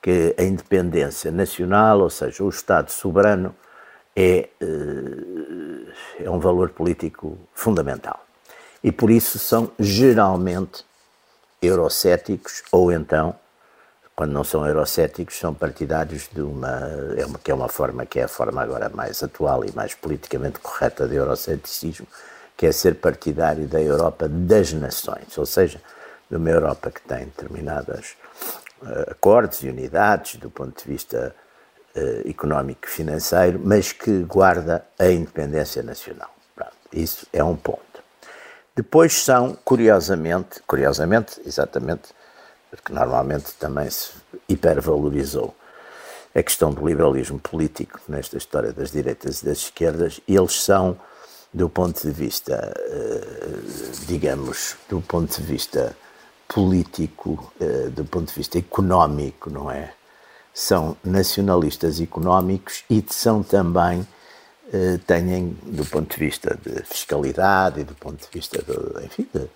que 0.00 0.32
a 0.38 0.42
independência 0.44 1.32
nacional, 1.32 1.98
ou 1.98 2.10
seja, 2.10 2.44
o 2.44 2.48
Estado 2.48 2.92
soberano, 2.92 3.52
é, 4.14 4.48
eh, 4.60 6.24
é 6.24 6.30
um 6.30 6.38
valor 6.38 6.70
político 6.70 7.36
fundamental. 7.52 8.24
E 8.84 8.92
por 8.92 9.10
isso 9.10 9.36
são 9.36 9.72
geralmente 9.80 10.84
eurocéticos 11.60 12.62
ou 12.70 12.92
então, 12.92 13.34
quando 14.14 14.30
não 14.30 14.44
são 14.44 14.64
eurocéticos, 14.64 15.40
são 15.40 15.52
partidários 15.52 16.28
de 16.32 16.40
uma, 16.40 16.70
é 17.16 17.26
uma 17.26 17.38
que 17.40 17.50
é 17.50 17.54
uma 17.54 17.68
forma 17.68 18.06
que 18.06 18.20
é 18.20 18.22
a 18.22 18.28
forma 18.28 18.62
agora 18.62 18.88
mais 18.88 19.24
atual 19.24 19.64
e 19.64 19.72
mais 19.74 19.92
politicamente 19.92 20.60
correta 20.60 21.08
de 21.08 21.16
euroceticismo, 21.16 22.06
que 22.56 22.66
é 22.66 22.72
ser 22.72 22.96
partidário 22.96 23.66
da 23.66 23.80
Europa 23.80 24.28
das 24.28 24.72
nações, 24.72 25.36
ou 25.36 25.46
seja, 25.46 25.80
de 26.30 26.36
uma 26.36 26.50
Europa 26.50 26.90
que 26.90 27.02
tem 27.02 27.26
determinados 27.26 28.16
uh, 28.82 29.10
acordos 29.10 29.62
e 29.62 29.68
unidades 29.68 30.36
do 30.36 30.50
ponto 30.50 30.82
de 30.82 30.90
vista 30.90 31.34
uh, 31.94 32.28
económico 32.28 32.86
e 32.86 32.90
financeiro, 32.90 33.60
mas 33.62 33.92
que 33.92 34.22
guarda 34.24 34.84
a 34.98 35.08
independência 35.08 35.82
nacional. 35.82 36.30
Pronto, 36.54 36.72
isso 36.92 37.26
é 37.32 37.44
um 37.44 37.56
ponto. 37.56 37.80
Depois 38.74 39.22
são, 39.22 39.56
curiosamente, 39.64 40.60
curiosamente, 40.66 41.40
exatamente, 41.46 42.14
porque 42.70 42.92
normalmente 42.92 43.54
também 43.54 43.88
se 43.88 44.10
hipervalorizou 44.48 45.54
a 46.34 46.42
questão 46.42 46.70
do 46.70 46.86
liberalismo 46.86 47.38
político 47.38 47.98
nesta 48.06 48.36
história 48.36 48.70
das 48.70 48.90
direitas 48.90 49.40
e 49.40 49.46
das 49.46 49.58
esquerdas, 49.58 50.20
eles 50.28 50.62
são, 50.62 50.98
do 51.56 51.70
ponto 51.70 52.02
de 52.02 52.10
vista, 52.10 52.70
eh, 52.76 53.60
digamos, 54.06 54.76
do 54.90 55.00
ponto 55.00 55.40
de 55.40 55.42
vista 55.42 55.96
político, 56.46 57.50
eh, 57.58 57.88
do 57.88 58.04
ponto 58.04 58.28
de 58.28 58.34
vista 58.34 58.58
económico, 58.58 59.48
não 59.48 59.70
é? 59.70 59.94
São 60.52 60.98
nacionalistas 61.02 61.98
económicos 61.98 62.84
e 62.90 63.02
são 63.08 63.42
também 63.42 64.06
eh, 64.70 65.00
têm, 65.06 65.56
do 65.62 65.86
ponto 65.86 66.14
de 66.14 66.26
vista 66.26 66.58
de 66.62 66.82
fiscalidade 66.84 67.80
e 67.80 67.84
do 67.84 67.94
ponto 67.94 68.20
de 68.20 68.28
vista, 68.30 68.62
de, 68.62 69.06
enfim, 69.06 69.26
de, 69.32 69.48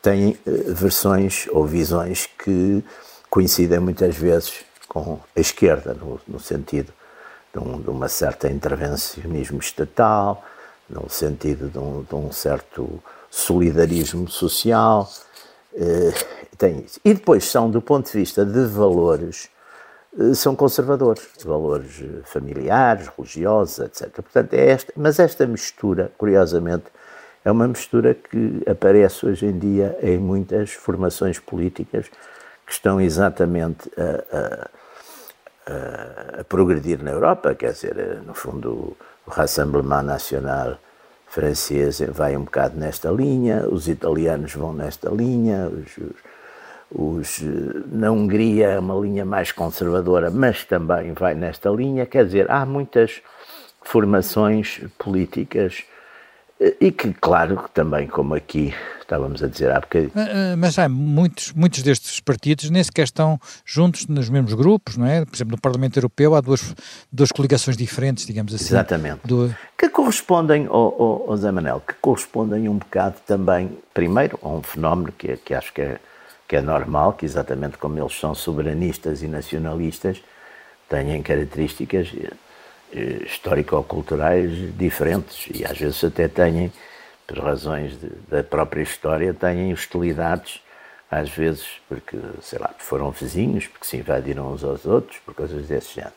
têm 0.00 0.38
versões 0.46 1.48
ou 1.50 1.66
visões 1.66 2.28
que 2.38 2.84
coincidem 3.28 3.80
muitas 3.80 4.14
vezes 4.16 4.64
com 4.86 5.18
a 5.34 5.40
esquerda, 5.40 5.92
no, 5.92 6.20
no 6.28 6.38
sentido 6.38 6.92
de, 7.52 7.58
um, 7.58 7.80
de, 7.80 7.90
uma 7.90 8.08
certa 8.08 8.48
intervencionismo 8.48 9.58
estatal, 9.58 10.44
no 10.92 11.08
sentido 11.08 11.68
de 11.68 11.78
um, 11.78 12.02
de 12.02 12.14
um 12.14 12.30
certo 12.30 13.02
solidarismo 13.30 14.28
social. 14.28 15.08
Eh, 15.74 16.12
tem 16.58 16.80
isso. 16.80 17.00
E 17.04 17.14
depois 17.14 17.44
são, 17.44 17.70
do 17.70 17.80
ponto 17.80 18.10
de 18.10 18.18
vista 18.18 18.44
de 18.44 18.64
valores, 18.66 19.48
eh, 20.18 20.34
são 20.34 20.54
conservadores, 20.54 21.26
valores 21.44 22.02
eh, 22.02 22.20
familiares, 22.24 23.08
religiosos, 23.16 23.78
etc. 23.78 24.12
Portanto, 24.12 24.52
é 24.54 24.70
esta, 24.70 24.92
mas 24.96 25.18
esta 25.18 25.46
mistura, 25.46 26.12
curiosamente, 26.18 26.84
é 27.44 27.50
uma 27.50 27.66
mistura 27.66 28.14
que 28.14 28.62
aparece 28.68 29.26
hoje 29.26 29.46
em 29.46 29.58
dia 29.58 29.98
em 30.02 30.18
muitas 30.18 30.72
formações 30.72 31.38
políticas 31.38 32.06
que 32.64 32.72
estão 32.72 33.00
exatamente 33.00 33.90
a, 33.96 34.68
a, 35.66 36.40
a 36.40 36.44
progredir 36.44 37.02
na 37.02 37.10
Europa, 37.10 37.54
quer 37.54 37.72
dizer, 37.72 38.22
no 38.24 38.32
fundo, 38.32 38.96
o 39.26 39.30
Rassemblement 39.30 40.02
National 40.02 40.78
francês 41.26 42.00
vai 42.10 42.36
um 42.36 42.44
bocado 42.44 42.78
nesta 42.78 43.10
linha, 43.10 43.66
os 43.68 43.88
italianos 43.88 44.54
vão 44.54 44.72
nesta 44.72 45.08
linha, 45.08 45.68
os, 45.68 45.96
os 45.96 46.14
os, 46.94 47.40
na 47.90 48.10
Hungria 48.10 48.68
é 48.68 48.78
uma 48.78 48.94
linha 48.94 49.24
mais 49.24 49.50
conservadora, 49.50 50.30
mas 50.30 50.64
também 50.64 51.12
vai 51.12 51.34
nesta 51.34 51.70
linha. 51.70 52.04
Quer 52.04 52.26
dizer, 52.26 52.50
há 52.50 52.66
muitas 52.66 53.22
formações 53.80 54.80
políticas 54.98 55.84
e 56.80 56.92
que, 56.92 57.12
claro, 57.14 57.64
também, 57.72 58.06
como 58.06 58.34
aqui 58.34 58.74
estávamos 59.12 59.42
a 59.42 59.46
dizer 59.46 59.70
há 59.70 59.80
bocadinho. 59.80 60.12
Eh, 60.14 60.56
mas 60.56 60.78
há 60.78 60.88
muitos, 60.88 61.52
muitos 61.52 61.82
destes 61.82 62.20
partidos 62.20 62.70
nem 62.70 62.82
sequer 62.82 63.04
estão 63.04 63.38
juntos 63.64 64.06
nos 64.06 64.28
mesmos 64.28 64.54
grupos, 64.54 64.96
não 64.96 65.06
é? 65.06 65.24
Por 65.24 65.34
exemplo, 65.34 65.52
no 65.52 65.60
Parlamento 65.60 65.98
Europeu 65.98 66.34
há 66.34 66.40
duas, 66.40 66.74
duas 67.12 67.30
coligações 67.30 67.76
diferentes, 67.76 68.26
digamos 68.26 68.54
assim. 68.54 68.74
Exatamente. 68.74 69.20
Do... 69.24 69.54
Que 69.76 69.88
correspondem, 69.88 70.66
oh, 70.70 71.24
oh, 71.28 71.36
Zé 71.36 71.50
Manel, 71.50 71.82
que 71.86 71.94
correspondem 72.00 72.68
um 72.68 72.78
bocado 72.78 73.16
também, 73.26 73.78
primeiro, 73.92 74.38
a 74.42 74.48
um 74.48 74.62
fenómeno 74.62 75.12
que, 75.12 75.36
que 75.36 75.54
acho 75.54 75.72
que 75.72 75.82
é 75.82 76.00
que 76.52 76.56
é 76.56 76.60
normal 76.60 77.14
que, 77.14 77.24
exatamente 77.24 77.78
como 77.78 77.98
eles 77.98 78.12
são 78.12 78.34
soberanistas 78.34 79.22
e 79.22 79.26
nacionalistas, 79.26 80.22
tenham 80.86 81.22
características 81.22 82.12
eh, 82.92 83.22
histórico-culturais 83.24 84.50
diferentes 84.76 85.48
e 85.54 85.64
às 85.64 85.78
vezes 85.78 86.04
até 86.04 86.28
têm, 86.28 86.70
por 87.32 87.38
razões 87.38 87.98
de, 87.98 88.10
da 88.28 88.44
própria 88.44 88.82
história, 88.82 89.32
têm 89.32 89.72
hostilidades, 89.72 90.60
às 91.10 91.30
vezes 91.30 91.66
porque, 91.88 92.18
sei 92.42 92.58
lá, 92.58 92.70
foram 92.76 93.10
vizinhos, 93.10 93.66
porque 93.66 93.86
se 93.86 93.96
invadiram 93.96 94.52
uns 94.52 94.62
aos 94.62 94.84
outros, 94.84 95.18
por 95.20 95.32
coisas 95.32 95.66
desse 95.66 95.94
género. 95.94 96.12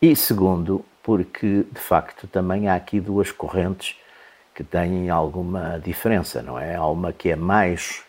E 0.00 0.16
segundo, 0.16 0.82
porque 1.02 1.66
de 1.70 1.78
facto 1.78 2.26
também 2.26 2.68
há 2.68 2.74
aqui 2.74 3.00
duas 3.00 3.30
correntes 3.30 3.96
que 4.54 4.64
têm 4.64 5.10
alguma 5.10 5.78
diferença, 5.78 6.40
não 6.40 6.58
é? 6.58 6.74
Há 6.74 6.86
uma 6.86 7.12
que 7.12 7.28
é 7.28 7.36
mais 7.36 8.02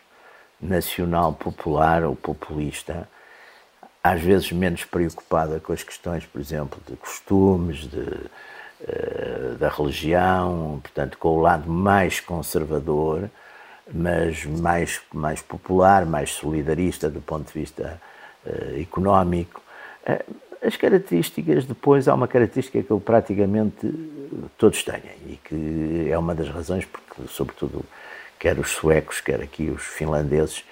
nacional 0.58 1.34
popular 1.34 2.02
ou 2.02 2.16
populista, 2.16 3.06
às 4.02 4.22
vezes 4.22 4.50
menos 4.52 4.86
preocupada 4.86 5.60
com 5.60 5.72
as 5.72 5.82
questões, 5.82 6.24
por 6.24 6.40
exemplo, 6.40 6.80
de 6.88 6.96
costumes, 6.96 7.80
de, 7.80 8.06
da 9.58 9.68
religião, 9.68 10.80
portanto, 10.82 11.16
com 11.18 11.28
o 11.28 11.40
lado 11.40 11.70
mais 11.70 12.18
conservador, 12.18 13.30
mas 13.92 14.44
mais, 14.44 15.00
mais 15.12 15.40
popular, 15.40 16.06
mais 16.06 16.30
solidarista 16.30 17.08
do 17.08 17.20
ponto 17.20 17.52
de 17.52 17.60
vista 17.60 18.00
uh, 18.46 18.80
económico. 18.80 19.62
Uh, 20.06 20.34
as 20.64 20.76
características, 20.76 21.64
depois, 21.64 22.06
há 22.06 22.14
uma 22.14 22.28
característica 22.28 22.82
que 22.82 22.90
eu 22.90 23.00
praticamente 23.00 23.92
todos 24.56 24.82
têm 24.84 25.02
e 25.26 25.38
que 25.42 26.08
é 26.10 26.16
uma 26.16 26.34
das 26.34 26.48
razões 26.48 26.84
porque, 26.84 27.28
sobretudo, 27.28 27.84
quer 28.38 28.58
os 28.58 28.70
suecos, 28.70 29.20
quer 29.20 29.40
aqui 29.40 29.70
os 29.70 29.82
finlandeses 29.82 30.64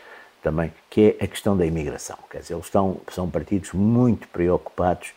também, 0.43 0.73
que 0.89 1.17
é 1.21 1.25
a 1.25 1.27
questão 1.27 1.57
da 1.57 1.67
imigração. 1.67 2.17
Quer 2.31 2.39
dizer, 2.39 2.55
eles 2.55 2.67
estão, 2.67 3.01
são 3.11 3.29
partidos 3.29 3.73
muito 3.73 4.29
preocupados 4.29 5.13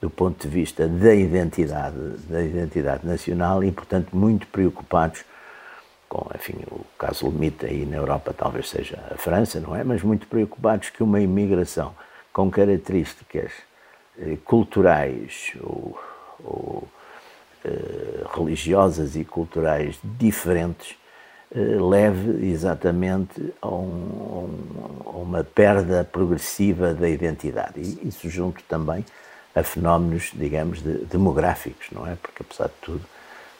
do 0.00 0.10
ponto 0.10 0.46
de 0.46 0.48
vista 0.48 0.86
da 0.86 1.14
identidade, 1.14 1.96
da 2.28 2.42
identidade 2.42 3.06
nacional 3.06 3.64
e, 3.64 3.72
portanto, 3.72 4.14
muito 4.14 4.46
preocupados 4.48 5.24
com, 6.08 6.28
enfim, 6.34 6.58
o 6.70 6.84
caso 6.98 7.28
limite 7.28 7.66
aí 7.66 7.84
na 7.84 7.96
Europa 7.96 8.34
talvez 8.36 8.68
seja 8.68 9.02
a 9.10 9.16
França, 9.16 9.60
não 9.60 9.74
é? 9.74 9.82
Mas 9.82 10.02
muito 10.02 10.26
preocupados 10.26 10.90
que 10.90 11.02
uma 11.02 11.20
imigração 11.20 11.94
com 12.32 12.50
características 12.50 13.52
eh, 14.18 14.36
culturais 14.44 15.52
ou, 15.60 15.98
ou 16.44 16.88
eh, 17.64 18.24
religiosas 18.34 19.16
e 19.16 19.24
culturais 19.24 19.98
diferentes 20.04 20.96
eh, 21.54 21.58
leve 21.58 22.46
exatamente 22.46 23.52
a, 23.60 23.68
um, 23.68 24.50
a, 25.04 25.10
uma 25.10 25.42
perda 25.42 26.04
progressiva 26.04 26.94
da 26.94 27.08
identidade. 27.08 27.80
E 27.80 28.08
isso 28.08 28.28
junto 28.28 28.62
também 28.64 29.04
a 29.56 29.62
fenómenos, 29.62 30.30
digamos, 30.34 30.82
de, 30.82 30.98
demográficos, 31.06 31.86
não 31.90 32.06
é? 32.06 32.14
Porque, 32.16 32.42
apesar 32.42 32.66
de 32.66 32.74
tudo, 32.82 33.00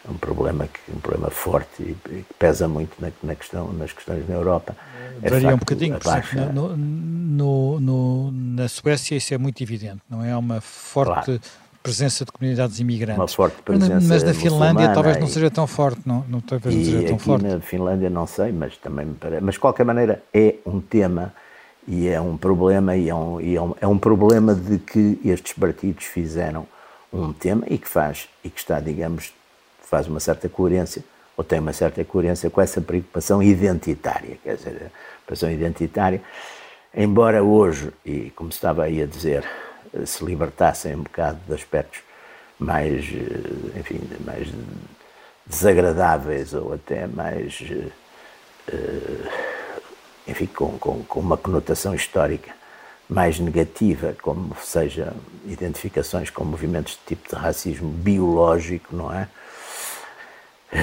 é 0.06 0.10
um 0.10 0.18
problema, 0.18 0.68
que, 0.68 0.92
um 0.92 1.00
problema 1.00 1.30
forte 1.30 1.82
e 1.82 1.96
que 2.04 2.24
pesa 2.38 2.68
muito 2.68 2.92
na, 3.00 3.10
na 3.22 3.34
questão, 3.34 3.72
nas 3.72 3.92
questões 3.92 4.28
na 4.28 4.34
Europa. 4.34 4.76
É 5.22 5.30
Varia 5.30 5.54
um 5.54 5.58
bocadinho, 5.58 5.98
por 5.98 6.16
exemplo, 6.16 6.52
no, 6.52 6.76
no, 6.76 7.80
no, 7.80 8.30
na 8.30 8.68
Suécia 8.68 9.16
isso 9.16 9.32
é 9.32 9.38
muito 9.38 9.62
evidente, 9.62 10.02
não 10.08 10.22
é? 10.22 10.30
Há 10.30 10.38
uma 10.38 10.60
forte 10.60 11.24
claro 11.24 11.40
presença 11.86 12.24
de 12.24 12.32
comunidades 12.32 12.80
imigrantes. 12.80 13.20
Uma 13.20 13.28
forte 13.28 13.62
presença 13.62 14.08
Mas 14.08 14.22
na 14.24 14.34
Finlândia 14.34 14.92
talvez 14.92 15.20
não 15.20 15.28
seja 15.28 15.48
tão 15.48 15.68
forte, 15.68 16.00
não, 16.04 16.24
não 16.28 16.40
talvez 16.40 16.74
não 16.74 16.84
seja 16.84 17.06
tão 17.06 17.18
forte. 17.18 17.46
na 17.46 17.60
Finlândia 17.60 18.10
não 18.10 18.26
sei, 18.26 18.50
mas 18.50 18.76
também 18.76 19.06
me 19.06 19.14
parece. 19.14 19.40
Mas 19.40 19.54
de 19.54 19.60
qualquer 19.60 19.84
maneira 19.84 20.20
é 20.34 20.56
um 20.66 20.80
tema 20.80 21.32
e 21.86 22.08
é 22.08 22.20
um 22.20 22.36
problema 22.36 22.96
e 22.96 23.08
é 23.08 23.14
um, 23.14 23.40
e 23.40 23.56
é 23.56 23.62
um, 23.62 23.74
é 23.80 23.86
um 23.86 23.98
problema 23.98 24.54
de 24.54 24.78
que 24.78 25.20
estes 25.24 25.52
partidos 25.52 26.04
fizeram 26.04 26.66
um 27.12 27.32
tema 27.32 27.64
e 27.68 27.78
que 27.78 27.88
faz 27.88 28.28
e 28.44 28.50
que 28.50 28.58
está, 28.58 28.80
digamos, 28.80 29.32
faz 29.80 30.08
uma 30.08 30.20
certa 30.20 30.48
coerência 30.48 31.02
ou 31.36 31.44
tem 31.44 31.60
uma 31.60 31.72
certa 31.72 32.04
coerência 32.04 32.50
com 32.50 32.60
essa 32.60 32.80
preocupação 32.80 33.42
identitária, 33.42 34.38
quer 34.42 34.56
dizer, 34.56 34.90
preocupação 35.26 35.50
identitária, 35.50 36.22
embora 36.94 37.42
hoje, 37.42 37.92
e 38.04 38.30
como 38.30 38.48
estava 38.48 38.84
aí 38.84 39.02
a 39.02 39.06
dizer, 39.06 39.44
se 40.04 40.24
libertassem 40.24 40.94
um 40.94 41.02
bocado 41.02 41.38
de 41.46 41.54
aspectos 41.54 42.00
mais, 42.58 43.04
enfim, 43.76 44.00
mais 44.24 44.48
desagradáveis 45.46 46.54
ou 46.54 46.72
até 46.72 47.06
mais, 47.06 47.62
enfim, 50.26 50.46
com, 50.46 50.78
com, 50.78 51.02
com 51.04 51.20
uma 51.20 51.36
conotação 51.36 51.94
histórica 51.94 52.54
mais 53.08 53.38
negativa, 53.38 54.16
como 54.20 54.56
seja 54.62 55.12
identificações 55.46 56.28
com 56.28 56.44
movimentos 56.44 56.94
de 56.94 57.14
tipo 57.14 57.28
de 57.28 57.36
racismo 57.36 57.88
biológico, 57.88 58.94
não 58.94 59.12
é? 59.12 59.28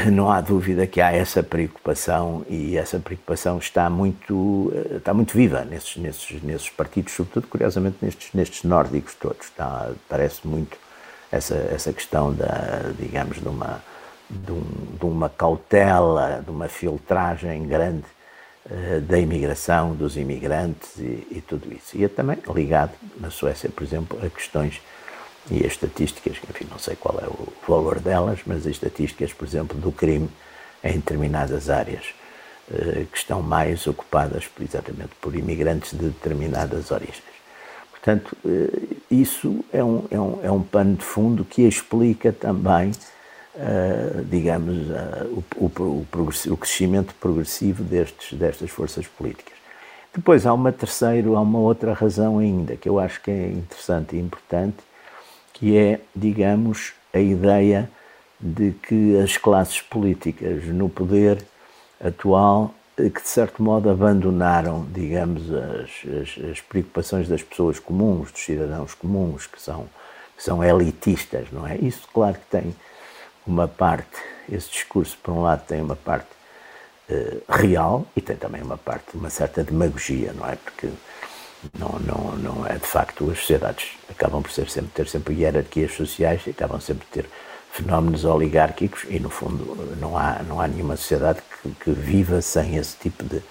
Não 0.10 0.32
há 0.32 0.40
dúvida 0.40 0.88
que 0.88 1.02
há 1.02 1.12
essa 1.12 1.44
preocupação 1.44 2.46
e 2.50 2.78
essa 2.78 3.00
preocupação 3.00 3.58
está 3.58 3.90
muito, 3.90 4.72
está 4.96 5.14
muito 5.14 5.34
viva 5.34 5.66
nesses, 5.66 5.98
nesses, 5.98 6.42
nesses 6.42 6.70
partidos, 6.70 7.14
sobretudo, 7.14 7.48
curiosamente, 7.48 7.98
nestes, 8.02 8.34
nestes 8.34 8.64
nórdicos 8.64 9.14
todos. 9.16 9.46
Está, 9.46 9.92
parece 10.08 10.48
muito 10.48 10.78
essa, 11.30 11.56
essa 11.56 11.92
questão 11.92 12.34
da, 12.34 12.94
digamos, 12.98 13.42
de 13.42 13.48
uma, 13.48 13.84
de, 14.30 14.52
um, 14.54 14.64
de 15.00 15.06
uma 15.06 15.30
cautela, 15.30 16.42
de 16.44 16.50
uma 16.50 16.70
filtragem 16.70 17.68
grande 17.68 18.06
eh, 18.06 18.13
da 19.08 19.20
imigração, 19.20 19.94
dos 19.94 20.16
imigrantes 20.16 20.98
e, 20.98 21.28
e, 21.32 21.44
tudo 21.46 21.74
isso. 21.74 21.98
E 21.98 22.06
é 22.06 22.08
também 22.08 22.38
ligado, 22.54 22.94
na 23.20 23.30
Suécia, 23.30 23.70
por 23.70 23.84
exemplo, 23.84 24.18
a 24.26 24.30
questões 24.30 24.82
e 25.52 25.66
as 25.66 25.74
estatísticas, 25.74 26.38
enfim, 26.50 26.66
não 26.70 26.80
sei 26.80 26.96
qual 26.96 27.20
é 27.20 27.28
o 27.28 27.52
valor 27.68 28.00
delas, 28.00 28.40
mas 28.46 28.60
as 28.60 28.68
estatísticas, 28.68 29.34
por 29.34 29.46
exemplo, 29.46 29.78
do 29.78 29.92
crime 29.92 30.30
em 30.84 30.94
determinadas 30.94 31.70
áreas 31.70 32.14
eh, 32.72 33.06
que 33.12 33.18
estão 33.18 33.42
mais 33.42 33.86
ocupadas 33.88 34.50
exatamente 34.62 35.12
por 35.20 35.36
imigrantes 35.36 35.92
de 35.92 36.06
determinadas 36.06 36.92
origens. 36.92 37.24
Portanto, 37.92 38.38
eh, 38.46 38.96
isso 39.12 39.64
é 39.74 39.84
um, 39.84 40.06
é, 40.10 40.20
um, 40.20 40.40
é 40.44 40.52
um 40.52 40.64
pano 40.64 40.96
de 40.96 41.04
fundo 41.04 41.44
que 41.44 41.64
explica 41.64 42.32
também 42.32 42.92
uh, 43.56 44.24
digamos, 44.26 44.78
uh, 44.90 45.44
o, 45.58 45.66
o, 45.66 46.08
o, 46.52 46.58
crescimento 46.58 47.14
progressivo 47.16 47.84
destes, 47.84 48.38
destas 48.38 48.70
forças 48.70 49.08
políticas. 49.08 49.54
Depois 50.14 50.46
há 50.46 50.54
uma 50.54 50.72
terceira, 50.72 51.28
há 51.30 51.42
uma 51.42 51.60
outra 51.60 51.94
razão 51.94 52.40
ainda 52.40 52.76
que 52.76 52.88
eu 52.88 53.00
acho 53.00 53.22
que 53.22 53.32
é 53.32 53.48
interessante 53.50 54.16
e 54.16 54.20
importante, 54.20 54.78
que 55.54 55.78
é, 55.78 56.02
digamos, 56.16 56.94
a 57.14 57.20
ideia 57.20 57.90
de 58.40 58.72
que 58.72 59.18
as 59.18 59.38
classes 59.38 59.82
políticas 59.82 60.66
no 60.66 60.90
poder 60.90 61.44
atual 62.04 62.74
eh, 62.98 63.10
que 63.10 63.22
de 63.22 63.28
certo 63.28 63.64
modo 63.64 63.90
abandonaram, 63.90 64.86
digamos, 64.92 65.52
as, 65.52 65.90
as, 66.22 66.52
as, 66.52 66.62
preocupações 66.62 67.28
das 67.28 67.42
pessoas 67.42 67.80
comuns, 67.80 68.32
dos 68.32 68.44
cidadãos 68.44 68.94
comuns, 68.94 69.48
que 69.48 69.62
são, 69.62 69.88
que 70.36 70.44
são 70.44 70.64
elitistas, 70.64 71.48
não 71.52 71.66
é? 71.66 71.78
Isso, 71.78 72.08
claro 72.14 72.36
que 72.36 72.46
tem 72.52 72.76
uma 73.46 73.68
parte, 73.68 74.22
esse 74.52 74.70
discurso, 74.70 75.18
por 75.22 75.32
um 75.32 75.42
lado, 75.42 75.66
tem 75.66 75.82
uma 75.82 75.96
parte 75.96 76.30
uh, 77.10 77.42
real 77.50 78.06
e 78.16 78.22
tem 78.22 78.36
também 78.36 78.62
uma 78.62 78.78
parte, 78.78 79.16
uma 79.16 79.30
certa 79.30 79.64
demagogia, 79.64 80.34
não 80.34 80.48
é? 80.48 80.56
Porque 80.56 80.90
não, 81.78 82.00
não, 82.00 82.36
não 82.38 82.68
é 82.68 82.74
de 82.74 82.86
facto, 82.88 83.30
as 83.32 83.40
sociedades 83.40 83.92
acabam 84.10 84.42
por 84.42 84.52
ser 84.52 84.70
sempre, 84.70 84.92
ter 84.92 85.08
sempre 85.08 85.34
hierarquias 85.34 85.94
sociais 85.94 86.42
e 86.46 86.50
acabam 86.50 86.80
sempre 86.80 87.08
ter 87.12 87.26
fenómenos 87.72 88.26
oligárquicos 88.26 89.06
e, 89.10 89.20
no 89.20 89.30
fundo, 89.30 89.98
não 90.00 90.18
há, 90.18 90.44
não 90.44 90.60
há 90.60 90.68
nenhuma 90.68 90.96
sociedade 90.96 91.42
que, 91.62 91.70
que 91.72 91.92
viva 91.92 92.42
sem 92.42 92.76
esse 92.76 92.96
tipo 92.98 93.24
de, 93.24 93.42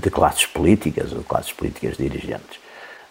de 0.00 0.10
classes 0.10 0.46
políticas 0.46 1.12
ou 1.12 1.22
classes 1.22 1.52
políticas 1.52 1.96
dirigentes. 1.96 2.60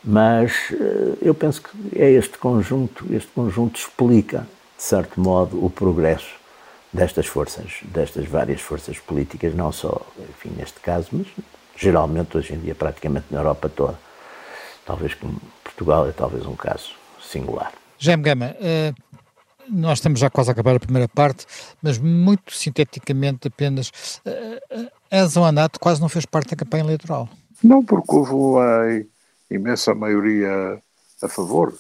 Mas 0.04 0.72
eh, 0.72 1.18
eu 1.22 1.34
penso 1.34 1.62
que 1.62 2.00
é 2.00 2.12
este 2.12 2.38
conjunto, 2.38 3.06
este 3.12 3.30
conjunto 3.32 3.80
explica 3.80 4.48
de 4.78 4.84
certo 4.84 5.20
modo, 5.20 5.64
o 5.64 5.70
progresso 5.70 6.36
destas 6.94 7.26
forças, 7.26 7.80
destas 7.84 8.26
várias 8.28 8.62
forças 8.62 9.00
políticas, 9.00 9.54
não 9.54 9.72
só, 9.72 10.02
enfim, 10.30 10.50
neste 10.56 10.80
caso, 10.80 11.10
mas 11.12 11.28
geralmente 11.76 12.38
hoje 12.38 12.54
em 12.54 12.60
dia 12.60 12.76
praticamente 12.76 13.26
na 13.32 13.40
Europa 13.40 13.70
toda. 13.70 14.00
Talvez 14.86 15.14
como 15.16 15.40
Portugal 15.64 16.08
é 16.08 16.12
talvez 16.12 16.46
um 16.46 16.56
caso 16.56 16.94
singular. 17.22 17.74
Jaime 17.98 18.24
Gama, 18.24 18.56
uh, 18.56 19.18
nós 19.70 19.98
estamos 19.98 20.20
já 20.20 20.30
quase 20.30 20.50
a 20.50 20.54
acabar 20.54 20.76
a 20.76 20.80
primeira 20.80 21.08
parte, 21.10 21.46
mas 21.82 21.98
muito 21.98 22.54
sinteticamente 22.54 23.48
apenas, 23.48 23.90
uh, 24.26 24.92
a 25.12 25.26
Zoanato 25.26 25.80
quase 25.80 26.00
não 26.00 26.08
fez 26.08 26.26
parte 26.26 26.52
da 26.52 26.56
campanha 26.56 26.84
eleitoral. 26.84 27.28
Não, 27.64 27.84
porque 27.84 28.16
houve 28.16 28.32
uma 28.32 29.04
imensa 29.50 29.94
maioria 29.94 30.82
a 31.22 31.28
favor 31.28 31.74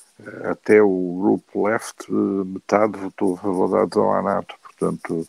até 0.43 0.81
o 0.81 1.19
grupo 1.21 1.67
left, 1.67 2.11
metade 2.11 2.97
votou 2.97 3.35
a 3.35 3.37
favor 3.37 3.69
da 3.69 3.85
Zoanato, 3.85 4.55
portanto, 4.61 5.27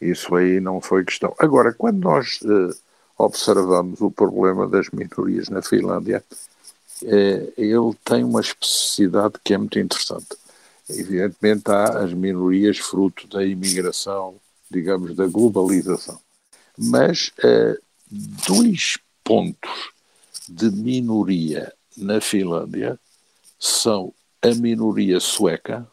isso 0.00 0.34
aí 0.34 0.60
não 0.60 0.80
foi 0.80 1.04
questão. 1.04 1.34
Agora, 1.38 1.72
quando 1.72 2.00
nós 2.00 2.40
eh, 2.44 2.74
observamos 3.16 4.00
o 4.00 4.10
problema 4.10 4.66
das 4.66 4.88
minorias 4.90 5.48
na 5.48 5.62
Finlândia, 5.62 6.24
eh, 7.04 7.52
ele 7.56 7.94
tem 8.04 8.24
uma 8.24 8.40
especificidade 8.40 9.34
que 9.44 9.54
é 9.54 9.58
muito 9.58 9.78
interessante. 9.78 10.36
Evidentemente, 10.88 11.70
há 11.70 11.98
as 12.00 12.12
minorias 12.12 12.78
fruto 12.78 13.26
da 13.28 13.44
imigração, 13.44 14.36
digamos, 14.70 15.14
da 15.14 15.26
globalização. 15.26 16.18
Mas 16.76 17.32
eh, 17.42 17.76
dois 18.46 18.98
pontos 19.22 19.92
de 20.48 20.70
minoria 20.70 21.72
na 21.96 22.20
Finlândia 22.20 22.98
são 23.58 24.12
a 24.42 24.54
minoria 24.54 25.18
sueca, 25.20 25.86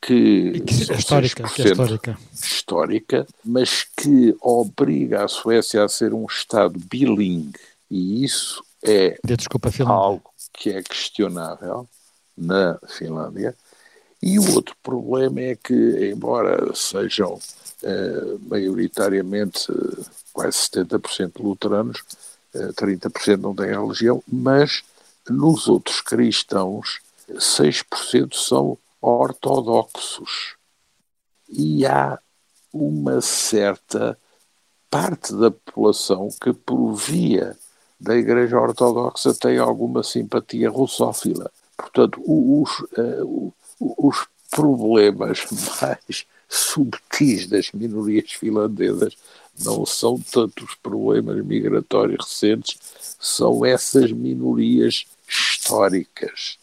que, 0.00 0.60
que 0.60 0.92
é 0.92 0.96
histórica, 0.96 1.48
que 1.48 1.62
é 1.62 1.64
histórica. 1.66 2.18
histórica, 2.32 3.26
mas 3.44 3.84
que 3.96 4.36
obriga 4.40 5.24
a 5.24 5.28
Suécia 5.28 5.84
a 5.84 5.88
ser 5.88 6.14
um 6.14 6.26
Estado 6.26 6.78
bilingue. 6.78 7.58
E 7.90 8.24
isso 8.24 8.62
é 8.82 9.18
Desculpa, 9.24 9.70
algo 9.86 10.30
que 10.52 10.70
é 10.70 10.82
questionável 10.82 11.88
na 12.36 12.78
Finlândia. 12.88 13.54
E 14.22 14.38
o 14.38 14.54
outro 14.54 14.76
problema 14.82 15.40
é 15.40 15.56
que, 15.56 16.10
embora 16.12 16.74
sejam 16.74 17.38
eh, 17.82 18.36
maioritariamente 18.48 19.66
quase 20.32 20.58
70% 20.58 21.40
luteranos, 21.40 22.02
eh, 22.54 22.72
30% 22.72 23.40
não 23.40 23.54
têm 23.54 23.68
religião, 23.68 24.22
mas 24.26 24.82
nos 25.32 25.68
outros 25.68 26.00
cristãos, 26.00 27.00
6% 27.30 28.34
são 28.34 28.78
ortodoxos. 29.00 30.56
E 31.48 31.86
há 31.86 32.18
uma 32.72 33.20
certa 33.20 34.18
parte 34.90 35.34
da 35.34 35.50
população 35.50 36.28
que, 36.40 36.52
por 36.52 36.94
via 36.94 37.56
da 38.00 38.16
Igreja 38.16 38.58
Ortodoxa, 38.58 39.34
tem 39.34 39.58
alguma 39.58 40.02
simpatia 40.02 40.70
russófila. 40.70 41.50
Portanto, 41.76 42.20
os, 42.24 42.70
uh, 42.98 43.54
os 43.80 44.26
problemas 44.50 45.46
mais 45.80 46.26
subtis 46.48 47.46
das 47.46 47.70
minorias 47.72 48.32
finlandesas 48.32 49.16
não 49.58 49.84
são 49.84 50.18
tanto 50.18 50.64
os 50.64 50.74
problemas 50.76 51.44
migratórios 51.44 52.24
recentes, 52.26 52.78
são 53.18 53.64
essas 53.64 54.12
minorias 54.12 55.06
históricas. 55.68 56.58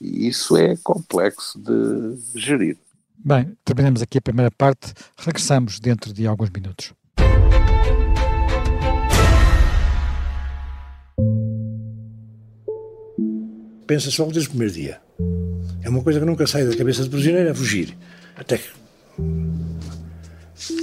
E 0.00 0.28
isso 0.28 0.56
é 0.56 0.76
complexo 0.82 1.58
de 1.58 2.38
gerir. 2.38 2.76
Bem, 3.22 3.56
terminamos 3.64 4.00
aqui 4.00 4.18
a 4.18 4.22
primeira 4.22 4.50
parte, 4.50 4.92
regressamos 5.16 5.78
dentro 5.78 6.12
de 6.12 6.26
alguns 6.26 6.50
minutos. 6.50 6.92
Pensa 13.86 14.10
só 14.10 14.24
desde 14.26 14.46
o 14.46 14.50
primeiro 14.50 14.72
dia. 14.72 15.00
É 15.82 15.88
uma 15.88 16.02
coisa 16.02 16.20
que 16.20 16.24
nunca 16.24 16.46
sai 16.46 16.64
da 16.64 16.76
cabeça 16.76 17.02
do 17.04 17.10
prisioneiro, 17.10 17.50
é 17.50 17.54
fugir. 17.54 17.96
Até 18.36 18.56
que. 18.56 18.68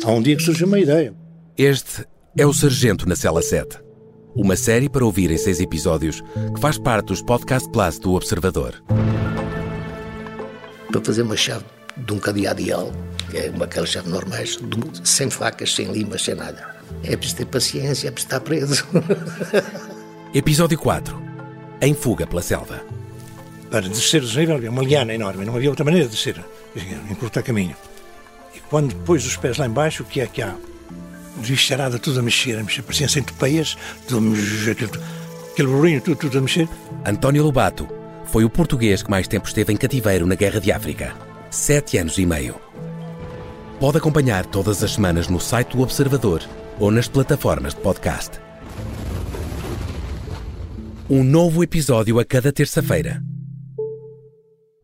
Há 0.04 0.12
um 0.12 0.22
dia 0.22 0.36
que 0.36 0.44
surge 0.44 0.64
uma 0.64 0.80
ideia. 0.80 1.16
Este 1.58 2.06
é 2.38 2.46
o 2.46 2.54
Sargento 2.54 3.08
na 3.08 3.16
Cela 3.16 3.42
7 3.42 3.87
uma 4.38 4.56
série 4.56 4.88
para 4.88 5.04
ouvir 5.04 5.32
em 5.32 5.38
seis 5.38 5.60
episódios 5.60 6.22
que 6.54 6.62
faz 6.62 6.78
parte 6.78 7.08
dos 7.08 7.24
Podcast 7.24 7.68
Plus 7.70 7.98
do 7.98 8.14
Observador. 8.14 8.82
Para 10.92 11.02
fazer 11.04 11.24
uma 11.24 11.36
chave 11.36 11.66
de 11.98 12.14
um 12.14 12.20
cadeado 12.20 12.62
ideal, 12.62 12.92
que 13.32 13.38
é 13.38 13.50
uma 13.50 13.66
aquelas 13.66 13.90
chaves 13.90 14.12
normais, 14.12 14.60
sem 15.04 15.30
facas, 15.30 15.74
sem 15.74 15.92
limas, 15.92 16.24
sem 16.24 16.36
nada. 16.36 16.78
É 17.04 17.18
preciso 17.18 17.38
ter 17.38 17.46
paciência, 17.46 18.08
é 18.08 18.12
preciso 18.12 18.28
estar 18.28 18.40
preso. 18.40 18.86
Episódio 20.34 20.78
4 20.78 21.20
Em 21.82 21.96
fuga 21.96 22.28
pela 22.28 22.42
selva. 22.42 22.82
Para 23.72 23.90
descer 23.90 24.22
o 24.22 24.26
desnível 24.26 24.56
havia 24.56 24.70
uma 24.70 24.84
liana 24.84 25.14
enorme, 25.14 25.46
não 25.46 25.56
havia 25.56 25.70
outra 25.70 25.84
maneira 25.84 26.08
de 26.08 26.16
descer, 26.16 26.42
encurtar 27.10 27.42
caminho. 27.42 27.76
E 28.56 28.60
quando 28.60 28.96
pôs 28.98 29.26
os 29.26 29.36
pés 29.36 29.58
lá 29.58 29.66
embaixo, 29.66 30.04
o 30.04 30.06
que 30.06 30.22
é 30.22 30.28
que 30.28 30.42
há? 30.42 30.56
Tudo 32.00 32.20
a 32.20 32.24
mexer, 32.24 32.58
a 32.58 32.64
mexer, 32.64 32.84
tudo 34.08 34.18
a 34.18 34.22
mexer, 34.22 34.76
aquele 35.52 35.68
burrinho, 35.68 36.02
tudo, 36.02 36.18
tudo 36.18 36.38
a 36.38 36.42
mexer. 36.42 36.68
António 37.06 37.44
Lobato 37.44 37.88
foi 38.26 38.44
o 38.44 38.50
português 38.50 39.02
que 39.02 39.10
mais 39.10 39.28
tempo 39.28 39.48
esteve 39.48 39.72
em 39.74 39.78
cativeiro 39.78 40.26
na 40.26 40.36
Guerra 40.36 40.60
de 40.60 40.72
África. 40.72 41.16
sete 41.50 41.98
anos 41.98 42.18
e 42.18 42.26
meio. 42.26 42.56
Pode 43.80 43.98
acompanhar 43.98 44.46
todas 44.46 44.84
as 44.84 44.94
semanas 44.94 45.28
no 45.28 45.40
site 45.40 45.76
do 45.76 45.82
Observador 45.82 46.42
ou 46.80 46.92
nas 46.92 47.08
plataformas 47.08 47.74
de 47.74 47.82
podcast. 47.82 48.40
Um 51.10 51.24
novo 51.24 51.64
episódio 51.64 52.20
a 52.20 52.26
cada 52.26 52.52
terça-feira. 52.52 53.24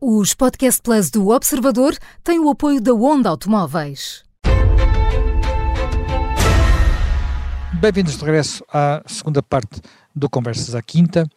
Os 0.00 0.32
Podcast 0.34 0.80
Plus 0.82 1.10
do 1.10 1.28
Observador 1.28 1.94
têm 2.22 2.38
o 2.38 2.48
apoio 2.48 2.80
da 2.80 2.94
Onda 2.94 3.28
Automóveis. 3.28 4.22
Bem-vindos 7.80 8.16
de 8.16 8.24
regresso 8.24 8.64
à 8.72 9.02
segunda 9.06 9.42
parte 9.42 9.80
do 10.14 10.28
Conversas 10.30 10.74
à 10.74 10.82
Quinta. 10.82 11.28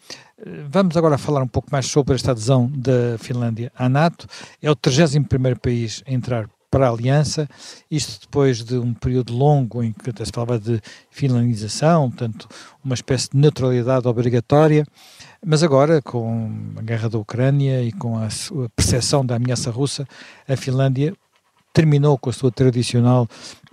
Vamos 0.69 0.95
agora 0.95 1.17
falar 1.17 1.41
um 1.41 1.47
pouco 1.47 1.69
mais 1.71 1.87
sobre 1.87 2.15
esta 2.15 2.31
adesão 2.31 2.71
da 2.73 3.17
Finlândia 3.17 3.71
à 3.75 3.89
NATO. 3.89 4.27
É 4.61 4.69
o 4.69 4.75
31º 4.75 5.59
país 5.59 6.03
a 6.07 6.11
entrar 6.11 6.49
para 6.69 6.87
a 6.87 6.91
Aliança, 6.91 7.47
isto 7.89 8.21
depois 8.21 8.63
de 8.63 8.77
um 8.77 8.93
período 8.93 9.33
longo 9.33 9.81
em 9.81 9.93
que 9.93 10.11
se 10.25 10.31
falava 10.31 10.59
de 10.59 10.81
finlandização, 11.09 12.09
portanto, 12.09 12.47
uma 12.83 12.93
espécie 12.93 13.29
de 13.31 13.37
neutralidade 13.37 14.07
obrigatória, 14.07 14.85
mas 15.45 15.63
agora, 15.63 16.01
com 16.01 16.51
a 16.77 16.81
guerra 16.81 17.09
da 17.09 17.17
Ucrânia 17.17 17.83
e 17.83 17.91
com 17.91 18.17
a, 18.17 18.27
percepção 18.75 19.25
da 19.25 19.35
ameaça 19.35 19.71
russa, 19.71 20.07
a 20.47 20.55
Finlândia 20.57 21.15
terminou 21.73 22.17
com 22.17 22.29
a 22.29 22.33
sua 22.33 22.51
tradicional 22.51 23.27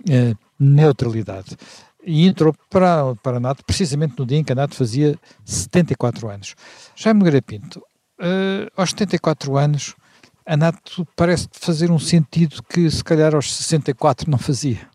eh, 0.09 0.33
neutralidade 0.59 1.57
e 2.05 2.27
entrou 2.27 2.53
para, 2.69 3.15
para 3.15 3.37
a 3.37 3.39
NATO 3.39 3.63
precisamente 3.65 4.15
no 4.17 4.25
dia 4.25 4.37
em 4.37 4.43
que 4.43 4.51
a 4.51 4.55
NATO 4.55 4.75
fazia 4.75 5.17
74 5.43 6.29
anos. 6.29 6.55
Jaime 6.95 7.19
Nogueira 7.19 7.41
Pinto, 7.41 7.79
uh, 8.19 8.71
aos 8.77 8.91
74 8.91 9.57
anos, 9.57 9.95
a 10.45 10.55
NATO 10.55 11.07
parece 11.15 11.47
fazer 11.51 11.89
um 11.89 11.99
sentido 11.99 12.61
que 12.63 12.89
se 12.89 13.03
calhar 13.03 13.33
aos 13.33 13.51
64 13.53 14.29
não 14.29 14.37
fazia. 14.37 14.87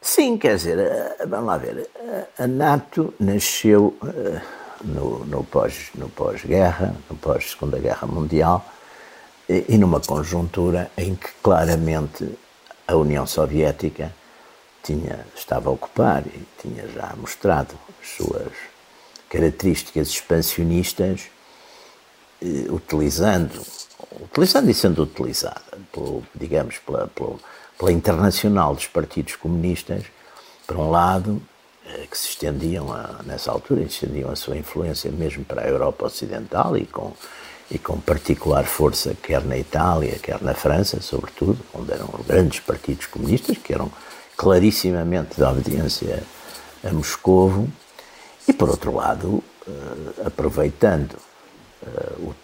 Sim, 0.00 0.36
quer 0.36 0.56
dizer, 0.56 0.78
eh, 0.78 1.26
vamos 1.28 1.46
lá 1.46 1.58
ver, 1.58 1.88
a 2.36 2.46
NATO 2.48 3.14
nasceu 3.20 3.96
no, 4.84 5.24
no 5.26 5.44
pós-guerra, 5.44 5.96
no 5.98 6.08
pós 6.08 6.96
no 7.08 7.16
pós-segunda 7.16 7.78
guerra 7.78 8.06
mundial, 8.08 8.66
e, 9.48 9.64
e 9.68 9.78
numa 9.78 10.00
conjuntura 10.00 10.90
em 10.96 11.14
que 11.14 11.28
claramente 11.42 12.36
a 12.86 12.96
União 12.96 13.26
Soviética 13.26 14.12
tinha, 14.82 15.26
estava 15.34 15.70
a 15.70 15.72
ocupar 15.72 16.24
e 16.26 16.42
tinha 16.60 16.86
já 16.88 17.14
mostrado 17.16 17.74
as 18.00 18.08
suas 18.08 18.52
características 19.28 20.08
expansionistas, 20.08 21.22
eh, 22.42 22.66
utilizando, 22.68 23.64
utilizando 24.20 24.70
e 24.70 24.74
sendo 24.74 25.02
utilizada, 25.04 25.78
pelo, 25.90 26.22
digamos, 26.34 26.78
pela, 26.78 27.08
pela, 27.08 27.36
pela 27.78 27.92
internacional 27.92 28.74
dos 28.74 28.86
partidos 28.86 29.36
comunistas, 29.36 30.04
por 30.66 30.76
um 30.76 30.90
lado, 30.90 31.40
eh, 31.86 32.06
que 32.10 32.18
se 32.18 32.28
estendiam, 32.28 32.92
a, 32.92 33.22
nessa 33.24 33.50
altura, 33.50 33.82
estendiam 33.82 34.30
a 34.30 34.36
sua 34.36 34.56
influência 34.56 35.10
mesmo 35.10 35.44
para 35.44 35.62
a 35.62 35.68
Europa 35.68 36.06
Ocidental 36.06 36.76
e 36.76 36.84
com, 36.84 37.12
e 37.70 37.78
com 37.78 37.98
particular 37.98 38.64
força, 38.64 39.16
quer 39.22 39.42
na 39.44 39.56
Itália, 39.56 40.18
quer 40.18 40.42
na 40.42 40.52
França, 40.52 41.00
sobretudo, 41.00 41.58
onde 41.72 41.90
eram 41.92 42.08
grandes 42.26 42.60
partidos 42.60 43.06
comunistas, 43.06 43.56
que 43.56 43.72
eram 43.72 43.90
clarissimamente 44.42 45.36
de 45.36 45.44
obediência 45.44 46.20
a 46.82 46.92
Moscovo, 46.92 47.68
e 48.48 48.52
por 48.52 48.68
outro 48.68 48.92
lado, 48.92 49.40
eh, 49.68 50.26
aproveitando 50.26 51.14
eh, 51.86 52.12
o, 52.18 52.34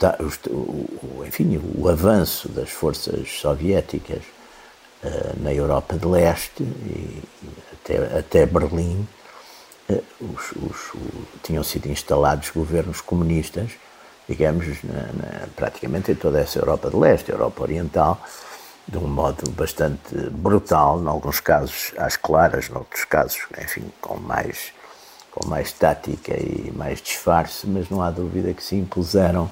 o, 0.55 1.27
enfim, 1.27 1.61
o 1.77 1.89
avanço 1.89 2.49
das 2.51 2.71
forças 2.71 3.29
soviéticas 3.41 4.23
eh, 5.03 5.33
na 5.41 5.53
Europa 5.53 5.99
de 5.99 6.07
Leste 6.07 6.63
e 6.63 7.21
até, 7.73 8.19
até 8.19 8.47
Berlim, 8.47 9.05
os, 10.21 10.53
os, 10.53 10.93
tinham 11.43 11.65
sido 11.65 11.89
instalados 11.89 12.51
governos 12.51 13.01
comunistas, 13.01 13.73
digamos, 14.29 14.85
na, 14.85 15.03
na, 15.15 15.47
praticamente 15.57 16.13
em 16.13 16.15
toda 16.15 16.39
essa 16.39 16.61
Europa 16.61 16.91
de 16.91 16.97
Leste, 16.97 17.33
Europa 17.33 17.63
Oriental, 17.63 18.23
de 18.89 18.97
um 18.97 19.07
modo 19.07 19.51
bastante 19.51 20.17
brutal, 20.31 21.01
em 21.03 21.07
alguns 21.07 21.41
casos 21.41 21.93
às 21.99 22.17
claras, 22.17 22.71
noutros 22.71 23.05
casos, 23.05 23.41
enfim, 23.63 23.85
com 24.01 24.17
mais, 24.17 24.73
com 25.31 25.47
mais 25.47 25.71
tática 25.73 26.35
e 26.35 26.73
mais 26.75 27.03
disfarce, 27.03 27.67
mas 27.67 27.91
não 27.91 28.01
há 28.01 28.11
dúvida 28.11 28.55
que 28.55 28.65
se 28.65 28.77
impuseram 28.77 29.51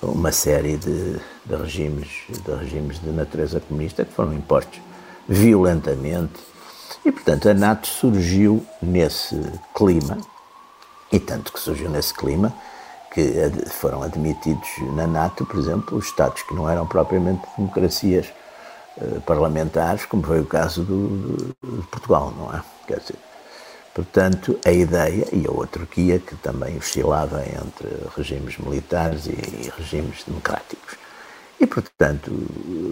uma 0.00 0.32
série 0.32 0.78
de, 0.78 1.20
de 1.44 1.56
regimes, 1.56 2.08
de 2.28 2.54
regimes 2.54 3.00
de 3.00 3.10
natureza 3.10 3.60
comunista 3.60 4.04
que 4.04 4.12
foram 4.12 4.32
impostos 4.32 4.80
violentamente. 5.28 6.40
E, 7.04 7.12
portanto, 7.12 7.50
a 7.50 7.54
NATO 7.54 7.86
surgiu 7.86 8.66
nesse 8.80 9.38
clima, 9.74 10.16
e 11.12 11.20
tanto 11.20 11.52
que 11.52 11.60
surgiu 11.60 11.90
nesse 11.90 12.14
clima, 12.14 12.54
que 13.12 13.22
foram 13.70 14.02
admitidos 14.02 14.68
na 14.94 15.06
NATO, 15.06 15.44
por 15.44 15.60
exemplo, 15.60 15.98
os 15.98 16.06
Estados 16.06 16.42
que 16.42 16.54
não 16.54 16.68
eram 16.68 16.86
propriamente 16.86 17.42
democracias 17.56 18.32
parlamentares, 19.26 20.06
como 20.06 20.22
foi 20.22 20.40
o 20.40 20.46
caso 20.46 20.82
do, 20.82 21.54
de 21.62 21.86
Portugal, 21.88 22.32
não 22.36 22.54
é? 22.54 22.62
Quer 22.86 23.00
dizer, 23.00 23.16
portanto, 23.92 24.58
a 24.64 24.70
ideia, 24.70 25.26
e 25.32 25.46
a 25.46 25.50
outra 25.50 25.80
Turquia, 25.80 26.18
que 26.18 26.36
também 26.36 26.76
oscilava 26.76 27.42
entre 27.42 27.88
regimes 28.16 28.56
militares 28.58 29.26
e 29.26 29.72
regimes 29.76 30.22
democráticos. 30.24 30.96
E, 31.60 31.66
portanto, 31.66 32.30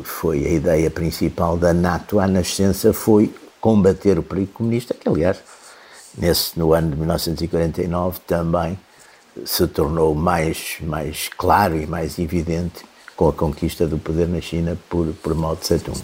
foi 0.05 0.47
a 0.47 0.51
ideia 0.51 0.91
principal 0.91 1.57
da 1.57 1.73
NATO 1.73 2.19
à 2.19 2.27
nascença 2.27 2.93
foi 2.93 3.35
combater 3.61 4.19
o 4.19 4.23
perigo 4.23 4.53
comunista, 4.53 4.95
que, 4.95 5.09
aliás, 5.09 5.38
nesse, 6.17 6.59
no 6.59 6.73
ano 6.73 6.91
de 6.91 6.97
1949 6.97 8.21
também 8.27 8.79
se 9.45 9.67
tornou 9.67 10.15
mais, 10.15 10.77
mais 10.81 11.29
claro 11.29 11.77
e 11.77 11.87
mais 11.87 12.19
evidente 12.19 12.85
com 13.23 13.29
a 13.29 13.33
conquista 13.33 13.87
do 13.87 13.99
poder 13.99 14.27
na 14.27 14.41
China 14.41 14.77
por, 14.89 15.07
por 15.23 15.33
Mao 15.33 15.55
Tse-tung. 15.55 16.03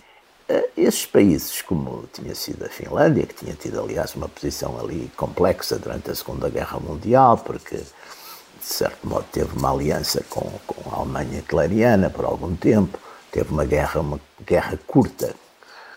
Eh, 0.48 0.70
esses 0.76 1.04
países, 1.04 1.60
como 1.60 2.04
tinha 2.12 2.32
sido 2.32 2.64
a 2.64 2.68
Finlândia, 2.68 3.26
que 3.26 3.34
tinha 3.34 3.54
tido, 3.54 3.80
aliás, 3.80 4.14
uma 4.14 4.28
posição 4.28 4.78
ali 4.78 5.10
complexa 5.16 5.80
durante 5.80 6.12
a 6.12 6.14
Segunda 6.14 6.48
Guerra 6.48 6.78
Mundial, 6.78 7.36
porque, 7.38 7.78
de 7.78 7.84
certo 8.64 9.04
modo, 9.04 9.24
teve 9.32 9.58
uma 9.58 9.72
aliança 9.72 10.24
com, 10.30 10.48
com 10.64 10.94
a 10.94 11.00
Alemanha 11.00 11.42
clariana 11.42 12.08
por 12.08 12.24
algum 12.24 12.54
tempo, 12.54 12.96
teve 13.32 13.50
uma 13.50 13.64
guerra, 13.64 14.00
uma 14.00 14.20
guerra 14.46 14.78
curta 14.86 15.34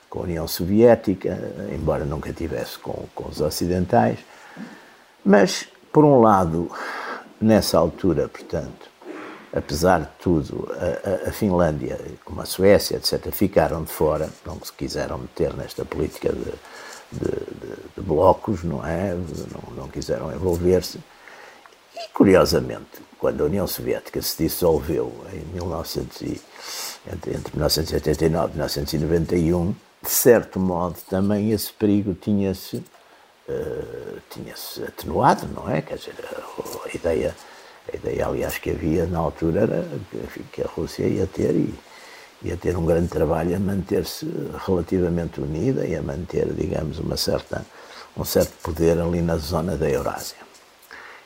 com 0.09 0.21
a 0.21 0.23
União 0.23 0.47
Soviética, 0.47 1.37
embora 1.71 2.03
nunca 2.03 2.33
tivesse 2.33 2.79
com, 2.79 3.05
com 3.13 3.29
os 3.29 3.39
ocidentais. 3.41 4.17
Mas, 5.23 5.67
por 5.93 6.03
um 6.03 6.19
lado, 6.19 6.71
nessa 7.39 7.77
altura, 7.77 8.27
portanto, 8.27 8.80
apesar 9.53 9.99
de 10.01 10.09
tudo, 10.19 10.69
a, 10.71 11.29
a, 11.29 11.31
Finlândia, 11.31 11.99
como 12.23 12.41
a 12.41 12.45
Suécia, 12.45 12.97
etc., 12.97 13.31
ficaram 13.31 13.83
de 13.83 13.91
fora, 13.91 14.29
não 14.45 14.57
se 14.63 14.71
quiseram 14.71 15.17
meter 15.17 15.53
nesta 15.55 15.83
política 15.83 16.31
de, 16.31 16.53
de, 17.11 17.29
de, 17.29 17.75
de 17.97 18.01
blocos, 18.01 18.63
não 18.63 18.85
é? 18.85 19.13
Não, 19.13 19.75
não 19.75 19.87
quiseram 19.89 20.31
envolver-se. 20.31 20.99
E, 21.95 22.09
curiosamente, 22.13 23.01
quando 23.19 23.41
a 23.41 23.45
União 23.45 23.67
Soviética 23.67 24.21
se 24.21 24.43
dissolveu 24.43 25.13
em 25.33 25.53
1900 25.53 26.21
e, 26.21 26.41
entre, 27.11 27.35
entre 27.35 27.55
1989 27.55 28.53
e 28.53 28.55
1991, 28.55 29.75
de 30.01 30.09
certo 30.09 30.59
modo 30.59 30.97
também 31.09 31.51
esse 31.51 31.71
perigo 31.73 32.15
tinha-se 32.15 32.77
uh, 32.77 34.21
tinha-se 34.29 34.83
atenuado, 34.83 35.47
não 35.47 35.69
é? 35.69 35.81
Quer 35.81 35.97
dizer, 35.97 36.15
a, 36.25 36.87
a 36.87 36.95
ideia 36.95 37.35
a 37.91 37.95
ideia, 37.95 38.27
aliás, 38.27 38.57
que 38.57 38.71
havia 38.71 39.05
na 39.05 39.19
altura 39.19 39.61
era 39.61 39.85
que 40.51 40.61
a 40.61 40.67
Rússia 40.67 41.05
ia 41.07 41.27
ter 41.27 41.51
e 41.55 41.73
ia 42.43 42.57
ter 42.57 42.75
um 42.75 42.85
grande 42.85 43.07
trabalho 43.07 43.55
a 43.55 43.59
manter-se 43.59 44.25
relativamente 44.65 45.39
unida 45.39 45.85
e 45.85 45.95
a 45.95 46.01
manter, 46.01 46.51
digamos, 46.53 46.99
uma 46.99 47.15
certa, 47.15 47.65
um 48.17 48.25
certo 48.25 48.53
poder 48.63 48.99
ali 48.99 49.21
na 49.21 49.37
zona 49.37 49.77
da 49.77 49.89
Eurásia. 49.89 50.37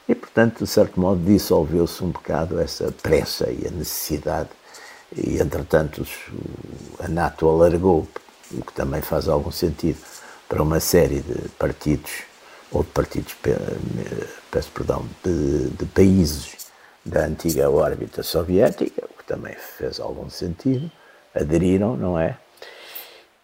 E, 0.08 0.14
portanto, 0.14 0.64
de 0.64 0.70
certo 0.70 1.00
modo, 1.00 1.24
dissolveu-se 1.24 2.04
um 2.04 2.10
bocado 2.10 2.60
essa 2.60 2.92
pressa 3.02 3.50
e 3.50 3.66
a 3.68 3.72
necessidade, 3.72 4.50
e, 5.16 5.38
entretanto, 5.40 6.06
a 7.00 7.08
NATO 7.08 7.50
alargou, 7.50 8.08
o 8.52 8.62
que 8.62 8.74
também 8.74 9.02
faz 9.02 9.28
algum 9.28 9.52
sentido, 9.52 9.98
para 10.48 10.62
uma 10.62 10.80
série 10.80 11.22
de 11.22 11.50
partidos 11.58 12.24
ou 12.76 12.84
de 12.84 12.90
partidos, 12.90 13.36
peço 14.52 14.70
perdão, 14.72 15.06
de, 15.24 15.70
de 15.70 15.86
países 15.86 16.68
da 17.06 17.26
antiga 17.26 17.70
órbita 17.70 18.22
soviética, 18.22 19.06
o 19.06 19.18
que 19.18 19.24
também 19.26 19.56
fez 19.56 20.00
algum 20.00 20.30
sentido, 20.30 20.92
aderiram, 21.34 21.96
não 21.96 22.20
é? 22.20 22.38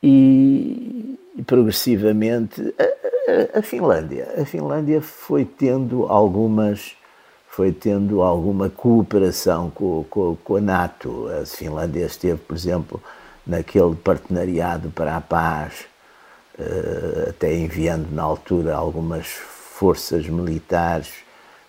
E, 0.03 1.17
e 1.37 1.43
progressivamente 1.43 2.73
a, 2.77 3.55
a, 3.55 3.59
a, 3.59 3.61
Finlândia, 3.61 4.27
a 4.37 4.43
Finlândia 4.43 5.01
foi 5.01 5.45
tendo 5.45 6.05
algumas 6.07 6.97
foi 7.47 7.71
tendo 7.71 8.21
alguma 8.21 8.69
cooperação 8.69 9.69
com, 9.69 10.05
com, 10.09 10.37
com 10.41 10.55
a 10.55 10.61
NATO. 10.61 11.27
A 11.27 11.45
Finlândia 11.45 12.05
esteve, 12.05 12.39
por 12.39 12.55
exemplo, 12.55 13.03
naquele 13.45 13.93
partenariado 13.93 14.89
para 14.89 15.17
a 15.17 15.21
paz, 15.21 15.85
até 17.29 17.53
enviando 17.55 18.09
na 18.11 18.23
altura 18.23 18.75
algumas 18.75 19.27
forças 19.27 20.27
militares, 20.27 21.09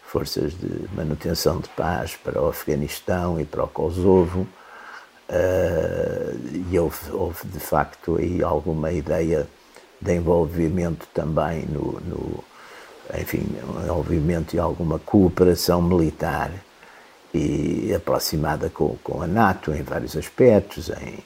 forças 0.03 0.53
de 0.53 0.89
manutenção 0.95 1.61
de 1.61 1.69
paz 1.71 2.17
para 2.17 2.41
o 2.43 2.49
Afeganistão 2.49 3.41
e 3.41 3.45
para 3.45 3.65
o 3.65 3.69
Kosovo. 3.69 4.47
Eh, 5.29 6.35
e 6.71 6.79
houve, 6.79 7.11
houve 7.11 7.49
de 7.49 7.61
facto 7.61 8.17
aí 8.19 8.43
alguma 8.43 8.93
ideia 8.93 9.49
de 10.01 10.15
envolvimento 10.15 11.07
também 11.15 11.65
no, 11.67 12.01
no 12.01 12.45
enfim, 13.19 13.47
envolvimento 13.83 14.55
e 14.55 14.59
alguma 14.59 14.99
cooperação 14.99 15.81
militar 15.81 16.51
e 17.33 17.93
aproximada 17.95 18.69
com, 18.69 18.97
com 19.03 19.23
a 19.23 19.27
NATO 19.27 19.73
em 19.73 19.83
vários 19.83 20.17
aspectos, 20.17 20.91
em, 20.91 21.19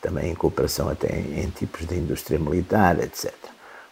também 0.00 0.30
em 0.30 0.34
cooperação 0.34 0.88
até 0.88 1.18
em, 1.18 1.50
tipos 1.50 1.86
de 1.86 1.96
indústria 1.96 2.38
militar, 2.38 2.98
etc. 3.02 3.32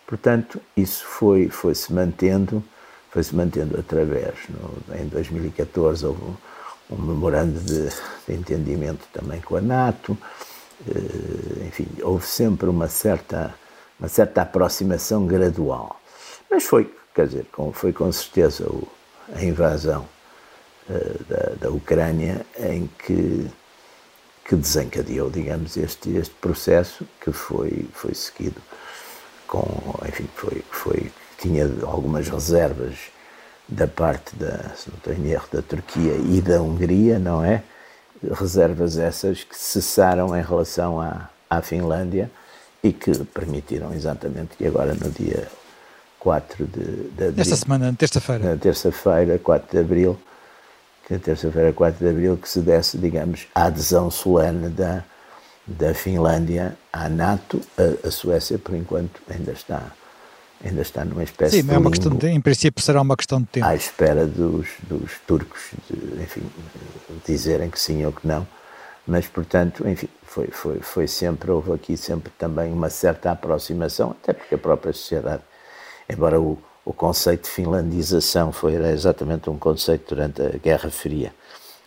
Portanto, 0.07 0.61
isso 0.77 1.05
foi, 1.05 1.49
foi 1.49 1.75
se 1.75 1.93
mantendo, 1.93 2.63
foi 3.11 3.23
se 3.23 3.35
mantendo 3.35 3.79
através, 3.79 4.35
no, 4.49 4.97
em 4.97 5.07
2014 5.09 6.07
houve 6.07 6.23
um, 6.23 6.37
um 6.91 7.03
memorando 7.03 7.59
de, 7.61 7.89
de, 8.27 8.35
entendimento 8.35 9.05
também 9.13 9.41
com 9.41 9.57
a 9.57 9.61
NATO, 9.61 10.17
eh, 10.89 11.67
enfim, 11.67 11.89
houve 12.03 12.25
sempre 12.25 12.69
uma 12.69 12.89
certa, 12.89 13.53
uma 13.99 14.09
certa 14.09 14.43
aproximação 14.43 15.27
gradual. 15.27 16.01
Mas 16.49 16.65
foi 16.65 16.89
quer 17.17 17.27
dizer, 17.27 17.47
foi 17.73 17.95
com 17.95 18.13
certeza 18.13 18.69
o, 18.69 18.87
a 19.35 19.43
invasão 19.43 20.07
uh, 20.91 21.25
da, 21.25 21.55
da 21.63 21.71
Ucrânia 21.71 22.45
em 22.59 22.87
que, 22.99 23.51
que 24.47 24.55
desencadeou, 24.55 25.29
digamos, 25.29 25.77
este, 25.77 26.11
este 26.17 26.35
processo 26.37 27.05
que 27.21 27.33
foi, 27.33 27.87
foi 27.93 28.15
seguido 28.15 28.61
com, 29.47 29.67
enfim, 30.09 30.29
foi, 30.35 30.63
foi, 30.71 31.13
tinha 31.39 31.69
algumas 31.83 32.29
reservas 32.29 32.97
da 33.69 33.89
parte 33.89 34.37
da, 34.37 34.71
se 34.77 34.89
não 34.89 34.97
estou 34.99 35.13
em 35.13 35.31
erro, 35.31 35.49
da 35.53 35.63
Turquia 35.63 36.13
e 36.15 36.41
da 36.41 36.63
Hungria, 36.63 37.19
não 37.19 37.45
é? 37.45 37.63
Reservas 38.33 38.97
essas 38.97 39.43
que 39.43 39.57
cessaram 39.57 40.37
em 40.37 40.43
relação 40.43 41.01
à, 41.01 41.29
à 41.51 41.61
Finlândia 41.61 42.31
e 42.83 42.93
que 42.93 43.13
permitiram 43.25 43.93
exatamente 43.93 44.57
que 44.57 44.65
agora 44.65 44.95
no 44.95 45.11
dia 45.11 45.49
4 46.21 46.67
de, 46.67 46.81
de 47.11 47.25
abril. 47.25 47.41
Esta 47.41 47.57
semana, 47.57 47.95
terça-feira. 47.99 48.51
Na 48.51 48.57
terça-feira, 48.57 49.39
4 49.39 49.71
de 49.71 49.79
abril, 49.79 50.19
que 51.07 51.15
a 51.15 51.19
terça-feira, 51.19 51.73
4 51.73 52.05
de 52.05 52.11
abril, 52.11 52.37
que 52.37 52.49
se 52.49 52.61
desse, 52.61 52.99
digamos, 52.99 53.47
a 53.55 53.65
adesão 53.65 54.11
solene 54.11 54.69
da, 54.69 55.05
da 55.67 55.95
Finlândia 55.95 56.77
à 56.93 57.09
NATO. 57.09 57.61
A, 57.79 58.09
a 58.09 58.11
Suécia, 58.11 58.59
por 58.59 58.75
enquanto, 58.75 59.23
ainda 59.31 59.53
está 59.53 59.83
ainda 60.65 60.81
está 60.81 61.05
numa 61.05 61.23
espécie 61.23 61.61
Sim, 61.61 61.67
de 61.67 61.75
é 61.75 61.79
uma 61.79 61.91
questão 61.91 62.17
de, 62.17 62.29
em 62.29 62.41
princípio 62.41 62.83
será 62.83 63.03
uma 63.03 63.15
questão 63.15 63.41
de 63.41 63.47
tempo. 63.47 63.67
À 63.67 63.75
espera 63.75 64.27
dos, 64.27 64.67
dos 64.85 65.13
turcos, 65.27 65.61
de, 65.89 66.23
enfim, 66.23 66.43
dizerem 67.27 67.69
que 67.69 67.79
sim 67.79 68.05
ou 68.07 68.11
que 68.11 68.27
não. 68.27 68.47
Mas, 69.07 69.29
portanto, 69.29 69.87
enfim, 69.87 70.09
foi, 70.23 70.49
foi, 70.49 70.81
foi 70.81 71.07
sempre, 71.07 71.51
houve 71.51 71.73
aqui 71.73 71.97
sempre 71.97 72.33
também 72.39 72.73
uma 72.73 72.89
certa 72.89 73.31
aproximação, 73.31 74.17
até 74.23 74.33
porque 74.33 74.55
a 74.55 74.59
própria 74.59 74.95
sociedade 74.95 75.43
embora 76.09 76.41
o, 76.41 76.59
o 76.87 76.93
conceito 76.93 77.43
de 77.43 77.51
finlandização 77.51 78.53
foi 78.53 78.75
exatamente 78.75 79.51
um 79.51 79.59
conceito 79.59 80.15
durante 80.15 80.41
a 80.41 80.51
Guerra 80.51 80.89
Fria. 80.89 81.35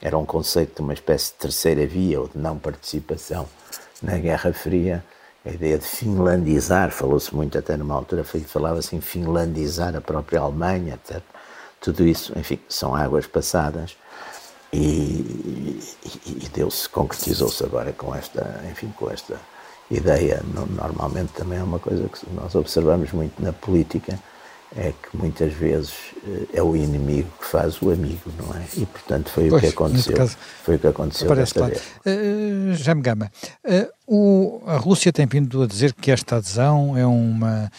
Era 0.02 0.18
um 0.18 0.26
conceito 0.26 0.76
de 0.76 0.82
uma 0.82 0.94
espécie 0.94 1.28
de 1.28 1.38
terceira 1.38 1.88
via 1.88 2.20
ou 2.20 2.28
de 2.28 2.38
não 2.38 2.60
participação 2.60 3.48
na 4.04 4.18
Guerra 4.18 4.52
Fria. 4.52 5.02
A 5.46 5.52
ideia 5.52 5.78
de 5.78 5.86
finlandizar, 5.86 6.92
falou-se 6.92 7.34
muito 7.34 7.58
até 7.58 7.78
numa 7.78 7.96
altura, 7.96 8.26
falava-se 8.26 8.94
em 8.94 9.00
finlandizar 9.00 9.96
a 9.96 10.02
própria 10.02 10.42
Alemanha, 10.42 10.96
etc. 10.96 11.24
Tudo 11.80 12.06
isso, 12.06 12.38
enfim, 12.38 12.60
são 12.68 12.94
águas 12.94 13.26
passadas 13.26 13.96
e, 14.74 15.80
e, 16.04 16.40
e 16.44 16.50
Deus 16.54 16.88
concretizou-se 16.88 17.64
agora 17.64 17.94
com 17.94 18.14
esta, 18.14 18.62
enfim, 18.70 18.94
com 18.98 19.10
esta 19.10 19.40
ideia, 19.90 20.44
normalmente 20.76 21.32
também 21.32 21.58
é 21.58 21.64
uma 21.64 21.80
coisa 21.80 22.08
que 22.10 22.30
nós 22.34 22.54
observamos 22.54 23.14
muito 23.14 23.42
na 23.42 23.54
política, 23.54 24.20
é 24.76 24.92
que 24.92 25.18
muitas 25.18 25.52
vezes 25.54 25.94
eh, 26.26 26.46
é 26.54 26.64
o 26.64 26.76
inimigo 26.76 27.30
que 27.40 27.46
faz 27.46 27.82
o 27.82 27.92
amigo, 27.92 28.32
não 28.38 28.56
é? 28.56 28.64
E 28.78 28.86
portanto 28.86 29.30
foi 29.30 29.50
pois, 29.50 29.64
o 29.64 29.66
que 29.66 29.74
aconteceu. 29.74 30.16
Caso, 30.16 30.38
foi 30.64 30.76
o 30.76 30.80
que 30.80 30.88
aconteceu 30.88 31.36
desta 31.36 31.60
claro. 31.60 31.76
Uh, 32.06 32.74
Jaime 32.76 33.02
Gama, 33.02 33.32
uh, 33.66 33.90
o, 34.06 34.62
a 34.68 34.78
Rússia 34.78 35.12
tem 35.12 35.26
vindo 35.26 35.64
a 35.64 35.68
dizer 35.68 35.94
que 35.94 36.12
esta 36.12 36.38
adesão 36.38 36.96
é 36.96 37.06
uma, 37.06 37.72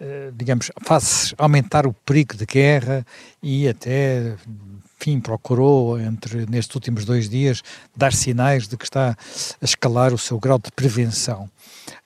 uh, 0.00 0.32
digamos, 0.32 0.70
faz 0.84 1.34
aumentar 1.36 1.86
o 1.86 1.92
perigo 1.92 2.36
de 2.36 2.46
guerra 2.46 3.04
e 3.42 3.68
até 3.68 4.36
enfim, 5.00 5.20
procurou, 5.20 5.98
entre 5.98 6.44
nestes 6.46 6.74
últimos 6.74 7.04
dois 7.04 7.28
dias, 7.28 7.62
dar 7.96 8.12
sinais 8.12 8.66
de 8.66 8.76
que 8.76 8.84
está 8.84 9.16
a 9.60 9.64
escalar 9.64 10.12
o 10.12 10.18
seu 10.18 10.38
grau 10.40 10.58
de 10.58 10.70
prevenção. 10.72 11.48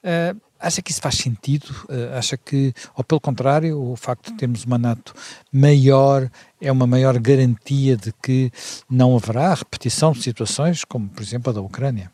Uh, 0.04 0.38
acha 0.62 0.80
que 0.80 0.90
isso 0.90 1.00
faz 1.00 1.16
sentido? 1.16 1.66
Uh, 1.88 2.16
acha 2.16 2.36
que, 2.36 2.72
ou 2.96 3.02
pelo 3.02 3.20
contrário, 3.20 3.78
o 3.80 3.96
facto 3.96 4.30
de 4.30 4.36
termos 4.38 4.64
uma 4.64 4.78
NATO 4.78 5.12
maior 5.52 6.30
é 6.60 6.70
uma 6.70 6.86
maior 6.86 7.18
garantia 7.18 7.96
de 7.96 8.12
que 8.22 8.50
não 8.88 9.16
haverá 9.16 9.52
repetição 9.54 10.12
de 10.12 10.22
situações 10.22 10.84
como, 10.84 11.08
por 11.08 11.22
exemplo, 11.22 11.50
a 11.50 11.52
da 11.52 11.60
Ucrânia? 11.60 12.10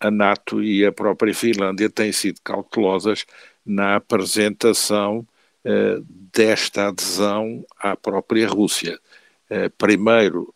A 0.00 0.10
NATO 0.10 0.62
e 0.62 0.84
a 0.84 0.90
própria 0.90 1.34
Finlândia 1.34 1.90
têm 1.90 2.10
sido 2.10 2.40
cautelosas 2.42 3.26
na 3.64 3.96
apresentação 3.96 5.18
uh, 5.18 6.04
desta 6.32 6.88
adesão 6.88 7.64
à 7.78 7.94
própria 7.94 8.48
Rússia. 8.48 8.98
Eh, 9.52 9.68
primeiro 9.68 10.54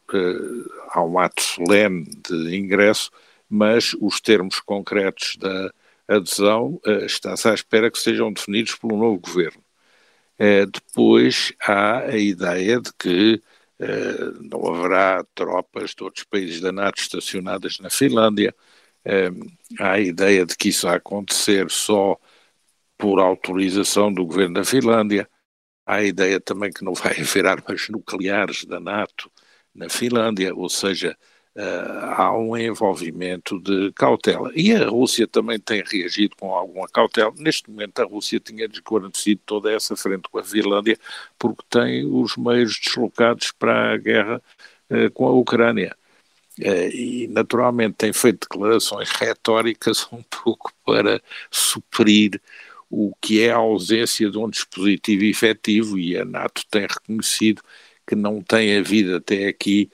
há 0.90 1.02
um 1.02 1.18
ato 1.18 1.42
solene 1.42 2.04
de 2.28 2.56
ingresso, 2.56 3.10
mas 3.50 3.92
os 4.00 4.20
termos 4.20 4.60
concretos 4.60 5.36
da 5.36 5.72
adesão 6.08 6.80
eh, 6.86 7.06
está-se 7.06 7.48
à 7.48 7.54
espera 7.54 7.90
que 7.90 7.98
sejam 7.98 8.32
definidos 8.32 8.74
pelo 8.76 8.96
novo 8.96 9.18
governo. 9.20 9.62
depois 10.72 11.52
há 11.60 12.00
a 12.00 12.16
ideia 12.18 12.80
de 12.80 12.92
que 12.98 13.40
não 14.40 14.66
haverá 14.66 15.24
tropas 15.34 15.94
de 15.94 16.02
outros 16.04 16.24
países 16.24 16.60
da 16.60 16.72
NATO 16.72 17.00
estacionadas 17.00 17.78
na 17.78 17.90
Finlândia, 17.90 18.54
há 19.78 19.92
a 19.92 20.00
ideia 20.00 20.44
de 20.46 20.56
que 20.56 20.70
isso 20.70 20.86
vai 20.86 20.96
acontecer 20.96 21.70
só 21.70 22.18
por 22.98 23.20
autorização 23.20 24.12
do 24.12 24.24
governo 24.26 24.54
da 24.54 24.64
Finlândia. 24.64 25.28
Há 25.86 25.96
a 25.96 26.04
ideia 26.04 26.40
também 26.40 26.72
que 26.72 26.84
não 26.84 26.94
vai 26.94 27.20
haver 27.20 27.46
armas 27.46 27.88
nucleares 27.88 28.64
da 28.64 28.80
NATO 28.80 29.30
na 29.74 29.88
Finlândia, 29.88 30.54
ou 30.54 30.68
seja, 30.68 31.16
há 31.56 32.36
um 32.36 32.56
envolvimento 32.56 33.60
de 33.60 33.92
cautela. 33.92 34.50
E 34.54 34.72
a 34.72 34.88
Rússia 34.88 35.26
também 35.26 35.58
tem 35.58 35.82
reagido 35.86 36.36
com 36.36 36.52
alguma 36.52 36.88
cautela. 36.88 37.32
Neste 37.36 37.70
momento, 37.70 38.00
a 38.00 38.04
Rússia 38.04 38.40
tinha 38.40 38.68
desguarnecido 38.68 39.40
toda 39.46 39.72
essa 39.72 39.96
frente 39.96 40.28
com 40.30 40.38
a 40.38 40.44
Finlândia, 40.44 40.98
porque 41.38 41.62
tem 41.70 42.04
os 42.04 42.36
meios 42.36 42.78
deslocados 42.78 43.52
para 43.52 43.92
a 43.92 43.96
guerra 43.96 44.42
uh, 44.90 45.10
com 45.12 45.26
a 45.26 45.32
Ucrânia. 45.32 45.96
Uh, 46.60 46.90
e 46.92 47.28
naturalmente 47.28 47.94
tem 47.94 48.12
feito 48.12 48.48
declarações 48.48 49.10
retóricas 49.10 50.06
um 50.12 50.22
pouco 50.22 50.72
para 50.84 51.20
suprir 51.50 52.40
o 52.90 53.12
que 53.20 53.42
é 53.42 53.50
a 53.50 53.56
ausência 53.56 54.30
de 54.30 54.38
um 54.38 54.48
dispositivo 54.48 55.24
efetivo 55.24 55.98
e 55.98 56.16
a 56.16 56.24
NATO 56.24 56.62
tem 56.70 56.82
reconhecido 56.82 57.60
que 58.06 58.14
não 58.14 58.42
tem 58.42 58.76
havido 58.76 59.16
até 59.16 59.48
aqui 59.48 59.90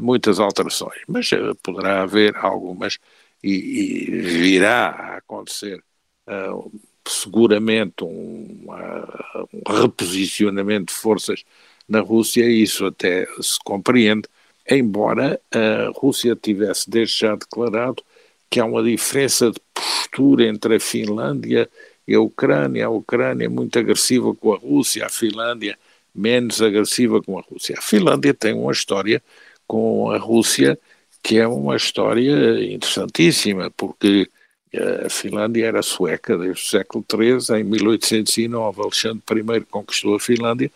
muitas 0.00 0.40
alterações, 0.40 1.00
mas 1.06 1.30
uh, 1.32 1.54
poderá 1.62 2.02
haver 2.02 2.36
algumas 2.36 2.98
e, 3.42 3.52
e 3.52 4.20
virá 4.20 4.88
a 4.88 5.16
acontecer 5.18 5.82
uh, 6.26 6.72
seguramente 7.06 8.04
um, 8.04 8.66
um, 8.66 9.72
reposicionamento 9.80 10.92
de 10.92 10.98
forças 10.98 11.44
na 11.88 12.00
Rússia 12.00 12.44
e 12.44 12.62
isso 12.62 12.86
até 12.86 13.26
se 13.40 13.58
compreende, 13.64 14.28
embora 14.68 15.40
a 15.50 15.90
Rússia 15.98 16.36
tivesse 16.36 16.90
desde 16.90 17.18
já 17.18 17.34
declarado 17.34 18.02
que 18.50 18.60
há 18.60 18.64
uma 18.64 18.82
diferença 18.82 19.50
de 19.50 19.60
postura 19.72 20.44
entre 20.46 20.76
a 20.76 20.80
Finlândia 20.80 21.68
e 22.06 22.14
a 22.14 22.20
Ucrânia, 22.20 22.86
a 22.86 22.90
Ucrânia 22.90 23.46
é 23.46 23.48
muito 23.48 23.78
agressiva 23.78 24.34
com 24.34 24.52
a 24.52 24.56
Rússia, 24.56 25.06
a 25.06 25.08
Finlândia 25.08 25.78
menos 26.14 26.60
agressiva 26.60 27.22
com 27.22 27.38
a 27.38 27.42
Rússia. 27.42 27.76
A 27.78 27.82
Finlândia 27.82 28.34
tem 28.34 28.52
uma 28.52 28.72
história 28.72 29.22
com 29.68 30.10
a 30.10 30.18
Rússia 30.18 30.76
que 31.22 31.38
é 31.38 31.46
uma 31.46 31.76
história 31.76 32.64
interessantíssima, 32.72 33.70
porque 33.76 34.28
eh, 34.72 35.06
a 35.06 35.10
Finlândia 35.10 35.66
era 35.66 35.82
sueca 35.82 36.36
desde 36.38 36.62
o 36.62 36.64
século 36.64 37.04
XIII, 37.10 37.60
em 37.60 37.64
1809 37.64 38.82
Alexandre 38.82 39.22
I 39.40 39.60
conquistou 39.70 40.14
a 40.16 40.20
Finlândia, 40.20 40.70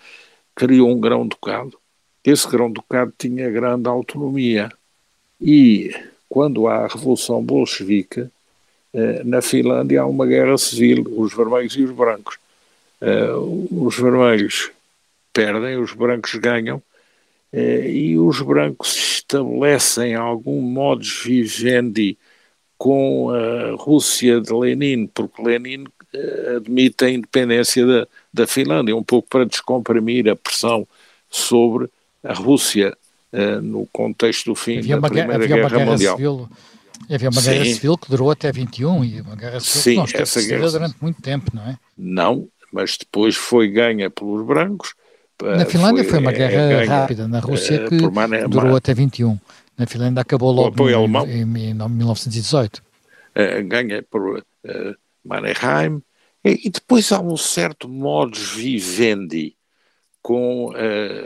criou 0.54 0.90
um 0.90 1.00
grão-ducado 1.00 1.78
esse 2.24 2.48
grão-ducado 2.48 3.12
tinha 3.18 3.50
grande 3.50 3.88
autonomia. 3.88 4.70
E 5.40 5.92
quando 6.28 6.68
há 6.68 6.84
a 6.84 6.86
Revolução 6.86 7.42
Bolchevique, 7.42 8.28
eh, 8.94 9.22
na 9.24 9.42
Finlândia 9.42 10.02
há 10.02 10.06
uma 10.06 10.26
guerra 10.26 10.56
civil, 10.56 11.04
os 11.16 11.34
vermelhos 11.34 11.74
e 11.74 11.82
os 11.82 11.90
brancos. 11.90 12.38
Eh, 13.00 13.32
os 13.72 13.96
vermelhos 13.96 14.70
perdem, 15.32 15.78
os 15.78 15.92
brancos 15.92 16.34
ganham, 16.36 16.80
e 17.52 18.18
os 18.18 18.40
brancos 18.40 18.96
estabelecem 18.96 20.14
algum 20.14 20.60
modus 20.60 21.22
vivendi 21.24 22.16
com 22.78 23.30
a 23.30 23.76
Rússia 23.76 24.40
de 24.40 24.52
Lenin, 24.52 25.06
porque 25.06 25.42
Lenin 25.42 25.84
admite 26.56 27.04
a 27.04 27.10
independência 27.10 27.86
da, 27.86 28.06
da 28.32 28.46
Finlândia, 28.46 28.96
um 28.96 29.02
pouco 29.02 29.28
para 29.28 29.46
descomprimir 29.46 30.28
a 30.28 30.36
pressão 30.36 30.86
sobre 31.30 31.88
a 32.24 32.34
Rússia 32.34 32.96
no 33.62 33.86
contexto 33.92 34.46
do 34.46 34.54
fim 34.54 34.78
havia 34.78 35.00
da 35.00 35.08
Primeira 35.08 35.36
havia 35.36 35.56
Guerra, 35.56 35.68
guerra 35.68 35.90
Mundial. 35.90 36.16
Civil 36.16 36.48
Havia 37.10 37.30
uma 37.30 37.40
Sim. 37.40 37.50
guerra 37.50 37.64
civil 37.64 37.98
que 37.98 38.10
durou 38.10 38.30
até 38.30 38.52
21 38.52 39.04
e 39.04 39.20
uma 39.20 39.36
guerra 39.36 39.60
civil 39.60 39.82
Sim, 39.82 39.90
que 39.90 39.96
não 39.96 40.04
esteve 40.04 40.22
essa 40.22 40.42
guerra... 40.42 40.70
durante 40.70 40.96
muito 41.00 41.22
tempo, 41.22 41.50
não 41.54 41.62
é? 41.62 41.78
Não, 41.96 42.48
mas 42.72 42.96
depois 42.96 43.34
foi 43.34 43.68
ganha 43.68 44.08
pelos 44.08 44.46
brancos. 44.46 44.94
Na 45.40 45.66
Finlândia 45.66 46.04
foi, 46.04 46.12
foi 46.12 46.18
uma 46.20 46.32
guerra 46.32 46.68
ganha, 46.68 46.88
rápida, 46.88 47.28
na 47.28 47.40
Rússia 47.40 47.88
que 47.88 48.10
Mane... 48.10 48.46
durou 48.48 48.76
até 48.76 48.94
21. 48.94 49.38
Na 49.76 49.86
Finlândia 49.86 50.20
acabou 50.20 50.52
logo 50.52 50.88
em, 50.88 50.94
alemão, 50.94 51.26
em, 51.26 51.42
em 51.42 51.74
1918. 51.74 52.82
ganha 53.66 54.02
por 54.02 54.44
Mannheim. 55.24 56.02
E, 56.44 56.66
e, 56.66 56.70
depois 56.70 57.10
há 57.12 57.20
um 57.20 57.36
certo 57.36 57.88
modus 57.88 58.52
vivendi 58.52 59.56
com 60.20 60.72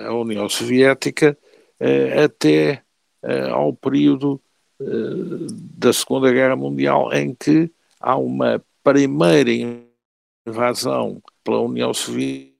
a 0.07 0.15
União 0.15 0.49
Soviética 0.49 1.37
até 2.25 2.83
ao 3.53 3.75
período 3.75 4.41
da 4.79 5.93
Segunda 5.93 6.33
Guerra 6.33 6.57
Mundial, 6.57 7.13
em 7.13 7.35
que 7.35 7.71
há 8.01 8.17
uma 8.17 8.63
primeira 8.83 9.51
invasão 10.47 11.21
pela 11.43 11.61
União 11.61 11.93
Soviética 11.93 12.56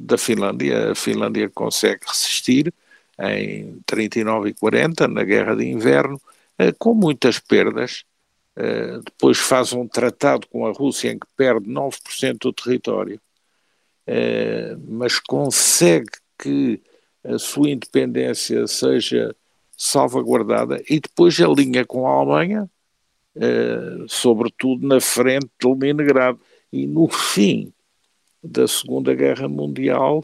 da 0.00 0.18
Finlândia. 0.18 0.92
A 0.92 0.94
Finlândia 0.94 1.48
consegue 1.48 2.00
resistir 2.06 2.72
em 3.18 3.80
39 3.86 4.50
e 4.50 4.54
40, 4.54 5.08
na 5.08 5.24
Guerra 5.24 5.56
de 5.56 5.64
Inverno, 5.64 6.20
eh, 6.58 6.72
com 6.72 6.94
muitas 6.94 7.38
perdas. 7.38 8.04
Eh, 8.56 9.00
depois 9.04 9.38
faz 9.38 9.72
um 9.72 9.86
tratado 9.86 10.46
com 10.48 10.66
a 10.66 10.72
Rússia 10.72 11.10
em 11.10 11.18
que 11.18 11.26
perde 11.36 11.68
9% 11.68 12.38
do 12.48 12.52
território, 12.52 13.20
eh, 14.06 14.76
mas 14.86 15.18
consegue 15.18 16.10
que 16.38 16.82
a 17.24 17.38
sua 17.38 17.70
independência 17.70 18.66
seja 18.66 19.34
salvaguardada 19.76 20.82
e 20.88 21.00
depois 21.00 21.40
alinha 21.40 21.84
com 21.84 22.06
a 22.06 22.12
Alemanha, 22.12 22.70
sobretudo 24.08 24.86
na 24.86 25.00
frente 25.00 25.48
de 25.60 25.68
Leningrado. 25.68 26.40
E 26.72 26.86
no 26.86 27.08
fim 27.08 27.72
da 28.46 28.66
Segunda 28.66 29.14
Guerra 29.14 29.48
Mundial, 29.48 30.22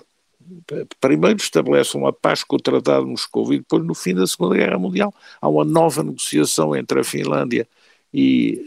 primeiro 1.01 1.39
estabelece 1.39 1.97
uma 1.97 2.13
paz 2.13 2.43
com 2.45 2.57
o 2.57 2.61
Tratado 2.61 3.05
de 3.05 3.11
Moscou 3.11 3.53
e 3.53 3.59
depois 3.59 3.85
no 3.85 3.95
fim 3.95 4.15
da 4.15 4.27
Segunda 4.27 4.57
Guerra 4.57 4.79
Mundial 4.79 5.15
há 5.41 5.49
uma 5.49 5.65
nova 5.65 6.03
negociação 6.03 6.75
entre 6.75 7.01
a 7.01 7.05
Finlândia 7.05 7.67
e 8.13 8.65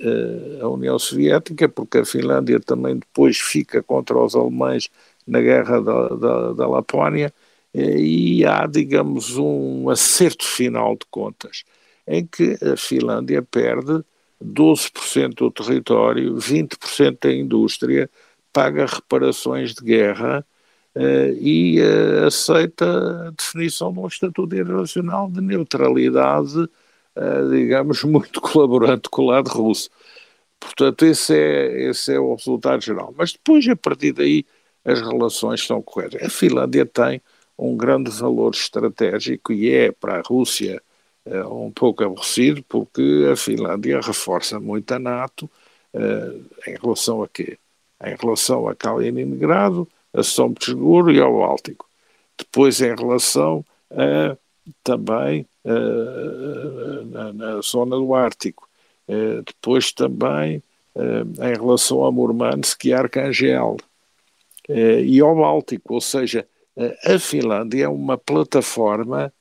uh, 0.62 0.66
a 0.66 0.70
União 0.70 0.98
Soviética, 0.98 1.70
porque 1.70 2.00
a 2.00 2.06
Finlândia 2.06 2.60
também 2.60 2.96
depois 2.96 3.38
fica 3.38 3.84
contra 3.84 4.18
os 4.18 4.36
alemães 4.36 4.90
na 5.28 5.40
Guerra 5.40 5.82
da, 5.82 6.08
da, 6.10 6.54
da 6.54 6.68
Lapónia, 6.68 7.34
e 7.76 8.46
há, 8.46 8.66
digamos, 8.66 9.38
um 9.38 9.90
acerto 9.90 10.46
final 10.46 10.94
de 10.96 11.06
contas, 11.12 11.66
em 12.08 12.26
que 12.26 12.58
a 12.64 12.78
Finlândia 12.78 13.42
perde 13.42 14.02
12% 14.42 15.34
do 15.36 15.52
território, 15.52 16.36
20% 16.36 17.18
da 17.22 17.34
indústria, 17.34 18.10
paga 18.56 18.86
reparações 18.86 19.74
de 19.74 19.84
guerra 19.84 20.46
uh, 20.96 21.34
e 21.42 21.82
uh, 21.82 22.28
aceita 22.28 23.28
a 23.28 23.32
definição 23.32 23.92
de 23.92 24.00
um 24.00 24.08
Estatuto 24.08 24.56
Internacional 24.56 25.30
de 25.30 25.42
neutralidade, 25.42 26.58
uh, 26.58 27.50
digamos, 27.52 28.02
muito 28.06 28.40
colaborante 28.40 29.10
com 29.10 29.24
o 29.24 29.26
lado 29.26 29.50
russo. 29.50 29.90
Portanto, 30.60 31.06
esse 31.06 31.36
é, 31.38 31.90
esse 31.90 32.14
é 32.14 32.20
o 32.20 32.36
resultado 32.36 32.82
geral. 32.82 33.14
Mas 33.18 33.34
depois, 33.34 33.68
a 33.68 33.76
partir 33.76 34.14
daí, 34.14 34.46
as 34.86 35.02
relações 35.02 35.66
são 35.66 35.82
corretas. 35.82 36.24
A 36.24 36.30
Finlândia 36.30 36.86
tem 36.86 37.22
um 37.58 37.76
grande 37.76 38.10
valor 38.12 38.54
estratégico 38.54 39.52
e 39.54 39.70
é 39.70 39.92
para 39.92 40.20
a 40.20 40.22
Rússia 40.22 40.82
um 41.52 41.72
pouco 41.72 42.04
aborrecido, 42.04 42.64
porque 42.70 43.28
a 43.32 43.36
Finlândia 43.36 44.00
reforça 44.02 44.60
muito 44.60 44.92
a 44.94 45.00
NATO 45.00 45.50
em 46.68 46.76
relação 46.82 47.24
a 47.24 47.28
quê? 47.28 47.58
Em 48.04 48.16
relação 48.20 48.68
a 48.68 48.76
Kaliningrado, 48.76 49.88
a 50.14 50.24
São 50.24 50.54
Petersburgo 50.54 51.12
e 51.12 51.20
ao 51.20 51.40
Báltico. 51.40 51.88
Depois 52.38 52.82
em 52.82 52.96
relação 52.96 53.66
a, 53.92 54.38
também 54.84 55.48
uh, 55.64 57.06
na, 57.06 57.34
na, 57.34 57.62
zona 57.62 57.96
do 57.96 58.14
Ártico. 58.14 58.68
depois 59.46 59.92
também 59.92 60.62
em 60.96 61.54
relação 61.54 62.06
a 62.06 62.12
Murmansk 62.12 62.86
e 62.86 62.94
Arcangel. 62.94 63.78
e 64.70 65.20
ao 65.20 65.36
Báltico, 65.36 65.94
ou 65.94 66.02
seja, 66.02 66.48
a 67.06 67.20
Finlândia 67.20 67.86
é 67.86 67.88
uma 67.88 68.18
plataforma 68.18 69.32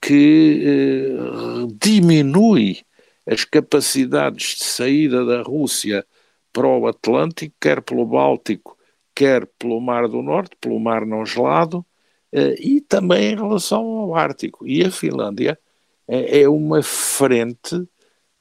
que 0.00 0.62
eh, 0.64 1.66
diminui 1.82 2.78
as 3.26 3.44
capacidades 3.44 4.56
de 4.56 4.64
saída 4.64 5.24
da 5.24 5.42
Rússia 5.42 6.06
para 6.56 6.66
o 6.66 6.86
Atlântico, 6.86 7.54
quer 7.60 7.82
pelo 7.82 8.06
Báltico, 8.06 8.78
quer 9.14 9.46
pelo 9.58 9.78
Mar 9.78 10.08
do 10.08 10.22
Norte, 10.22 10.56
pelo 10.58 10.80
Mar 10.80 11.04
não 11.04 11.26
gelado, 11.26 11.84
eh, 12.32 12.54
e 12.58 12.80
também 12.80 13.32
em 13.32 13.36
relação 13.36 13.82
ao 13.84 14.14
Ártico. 14.14 14.66
E 14.66 14.82
a 14.82 14.90
Finlândia 14.90 15.58
é, 16.08 16.40
é 16.42 16.48
uma 16.48 16.82
frente 16.82 17.86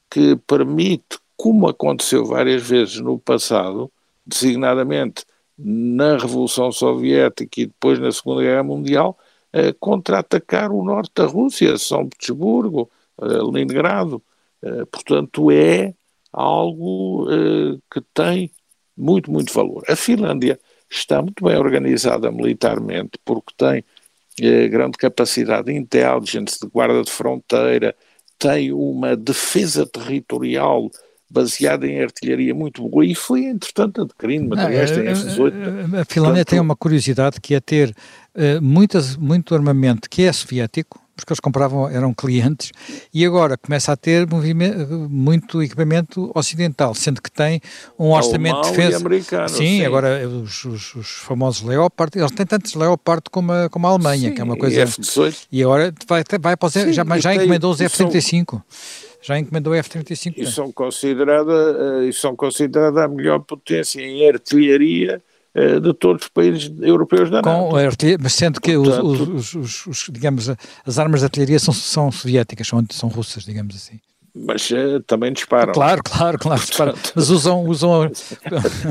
que 0.10 0.38
permite, 0.47 1.19
como 1.36 1.67
aconteceu 1.67 2.25
várias 2.25 2.63
vezes 2.63 3.01
no 3.01 3.19
passado, 3.19 3.91
designadamente 4.25 5.25
na 5.58 6.17
Revolução 6.17 6.71
Soviética 6.71 7.62
e 7.62 7.65
depois 7.67 7.99
na 7.99 8.12
Segunda 8.13 8.43
Guerra 8.43 8.63
Mundial, 8.63 9.17
eh, 9.51 9.73
contra-atacar 9.73 10.71
o 10.71 10.86
norte 10.86 11.12
da 11.15 11.25
Rússia, 11.25 11.78
São 11.78 12.08
Petersburgo, 12.08 12.89
eh, 13.21 13.25
Leningrado. 13.25 14.23
Eh, 14.63 14.86
portanto, 14.86 15.51
é 15.51 15.93
algo 16.36 17.28
eh, 17.32 17.78
que 17.91 18.02
tem 18.13 18.52
muito, 18.95 19.32
muito 19.32 19.54
valor. 19.54 19.84
A 19.88 19.95
Finlândia 19.95 20.60
está 20.89 21.21
muito 21.21 21.43
bem 21.43 21.58
organizada 21.58 22.32
militarmente, 22.32 23.17
porque 23.24 23.54
tem 23.58 23.84
eh, 24.39 24.67
grande 24.67 24.98
capacidade 24.98 25.67
de 25.67 25.74
intelligence, 25.74 26.60
de 26.62 26.67
guarda 26.67 27.02
de 27.02 27.12
fronteira, 27.12 27.95
tem 28.38 28.71
uma 28.71 29.15
defesa 29.15 29.86
territorial 29.86 30.89
baseada 31.30 31.88
em 31.88 32.02
artilharia 32.02 32.54
muito 32.54 32.88
boa 32.88 33.06
e 33.06 33.15
foi, 33.15 33.45
entretanto, 33.45 34.02
adquirindo 34.02 34.50
materiais, 34.50 34.91
esses 34.91 35.39
oito. 35.39 35.58
A 36.00 36.06
Finlândia 36.06 36.45
tem 36.45 36.60
uma 36.60 36.76
curiosidade 36.76 37.41
que 37.41 37.56
é 37.56 37.60
ter 37.60 37.89
uh, 38.36 38.62
muitas, 38.62 39.17
muito 39.17 39.56
armamento 39.56 40.10
que 40.10 40.24
é 40.24 40.32
soviético, 40.32 41.05
porque 41.15 41.32
eles 41.32 41.39
compravam, 41.39 41.89
eram 41.89 42.13
clientes, 42.13 42.71
e 43.13 43.25
agora 43.25 43.58
começa 43.58 43.91
a 43.91 43.95
ter 43.95 44.28
muito 45.10 45.63
equipamento 45.63 46.32
ocidental, 46.36 46.93
sendo 46.93 47.21
que 47.21 47.32
tem 47.32 47.62
um 47.97 48.12
orçamento 48.12 48.62
de 48.62 48.69
defesa. 48.69 48.97
Americano, 48.97 49.49
sim, 49.49 49.56
sim, 49.56 49.86
agora 49.86 50.28
os, 50.28 50.65
os, 50.65 50.95
os, 50.95 51.08
famosos 51.08 51.62
Leopard, 51.62 52.18
eles 52.18 52.32
têm 52.32 52.45
tantos 52.45 52.74
Leopard 52.76 53.24
como 53.32 53.51
a, 53.51 53.70
como 53.70 53.88
a 53.88 53.91
Alemanha, 53.91 54.30
sim, 54.30 54.36
que 54.36 54.41
é 54.41 54.43
uma 54.43 54.57
coisa. 54.57 54.76
E 54.76 54.84
F-18. 54.84 55.47
E 55.51 55.63
agora 55.63 55.93
vai, 56.07 56.24
vai 56.39 56.57
para 56.57 56.68
os, 56.68 56.74
sim, 56.74 56.91
já, 56.91 57.03
já 57.20 57.34
encomendou 57.34 57.72
os 57.72 57.80
F-35. 57.80 58.61
Já 59.22 59.39
encomendou 59.39 59.74
o 59.74 59.76
F-35. 59.76 60.34
E 60.38 60.45
são 60.45 60.72
considerada, 60.72 62.05
e 62.07 62.13
são 62.13 62.36
considerada 62.36 63.05
a 63.05 63.07
melhor 63.07 63.39
potência 63.39 63.99
em 63.99 64.28
artilharia 64.30 65.16
eh, 65.16 65.34
de 65.82 65.93
todos 65.93 66.24
os 66.24 66.30
países 66.30 66.72
europeus 66.82 67.30
da 67.30 67.41
NATO. 67.41 67.70
Com 67.70 67.76
artilharia, 67.78 68.20
mas 68.22 68.34
sendo 68.34 68.60
que 68.60 68.76
Portanto, 68.76 69.34
os, 69.34 69.56
os, 69.56 69.88
os, 69.88 70.08
digamos, 70.12 70.49
as 70.86 70.99
armas 70.99 71.22
de 71.22 71.26
artilharia 71.26 71.60
são, 71.60 71.74
são 71.74 72.12
soviéticas, 72.12 72.68
são, 72.68 72.86
são 72.91 73.08
russas, 73.08 73.45
digamos 73.45 73.76
assim. 73.76 73.99
Mas 74.36 74.70
uh, 74.72 74.99
também 75.08 75.32
disparam. 75.32 75.72
Claro, 75.72 76.03
claro, 76.03 76.38
claro, 76.38 76.60
disparam. 76.62 76.93
Mas 77.16 77.30
usam, 77.30 77.64
usam, 77.64 78.12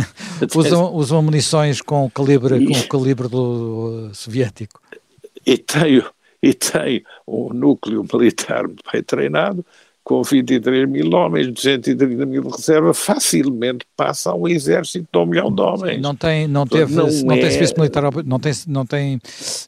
usam, 0.57 0.95
usam 0.95 1.23
munições 1.23 1.83
com 1.83 2.09
calibre, 2.09 2.57
e, 2.57 2.67
com 2.67 2.79
o 2.79 2.89
calibre 2.89 3.29
do, 3.29 4.09
uh, 4.09 4.15
soviético. 4.15 4.81
E 5.45 5.59
tem, 5.59 6.03
e 6.43 6.55
tem 6.55 7.05
um 7.29 7.53
núcleo 7.53 8.07
militar 8.11 8.67
bem 8.67 9.03
treinado, 9.03 9.65
com 10.05 10.23
23 10.23 10.87
mil 10.87 11.11
homens, 11.15 11.51
230 11.51 12.27
mil 12.27 12.43
de 12.43 12.51
reserva, 12.51 12.93
facilmente 12.93 13.87
passa 13.97 14.31
a 14.31 14.35
um 14.35 14.47
exército 14.47 15.09
de 15.11 15.19
um 15.19 15.25
milhão 15.25 15.51
de 15.51 15.63
homens. 15.63 16.01
Não 16.01 16.15
tem, 16.15 16.47
não 16.47 16.67
teve, 16.67 16.95
não, 16.95 17.07
não 17.07 17.35
é... 17.35 17.41
tem 17.41 17.51
serviço 17.51 17.75
militar, 17.79 18.03
não 18.23 18.39
tem, 18.39 18.53
não 18.69 18.85
tem, 18.85 19.19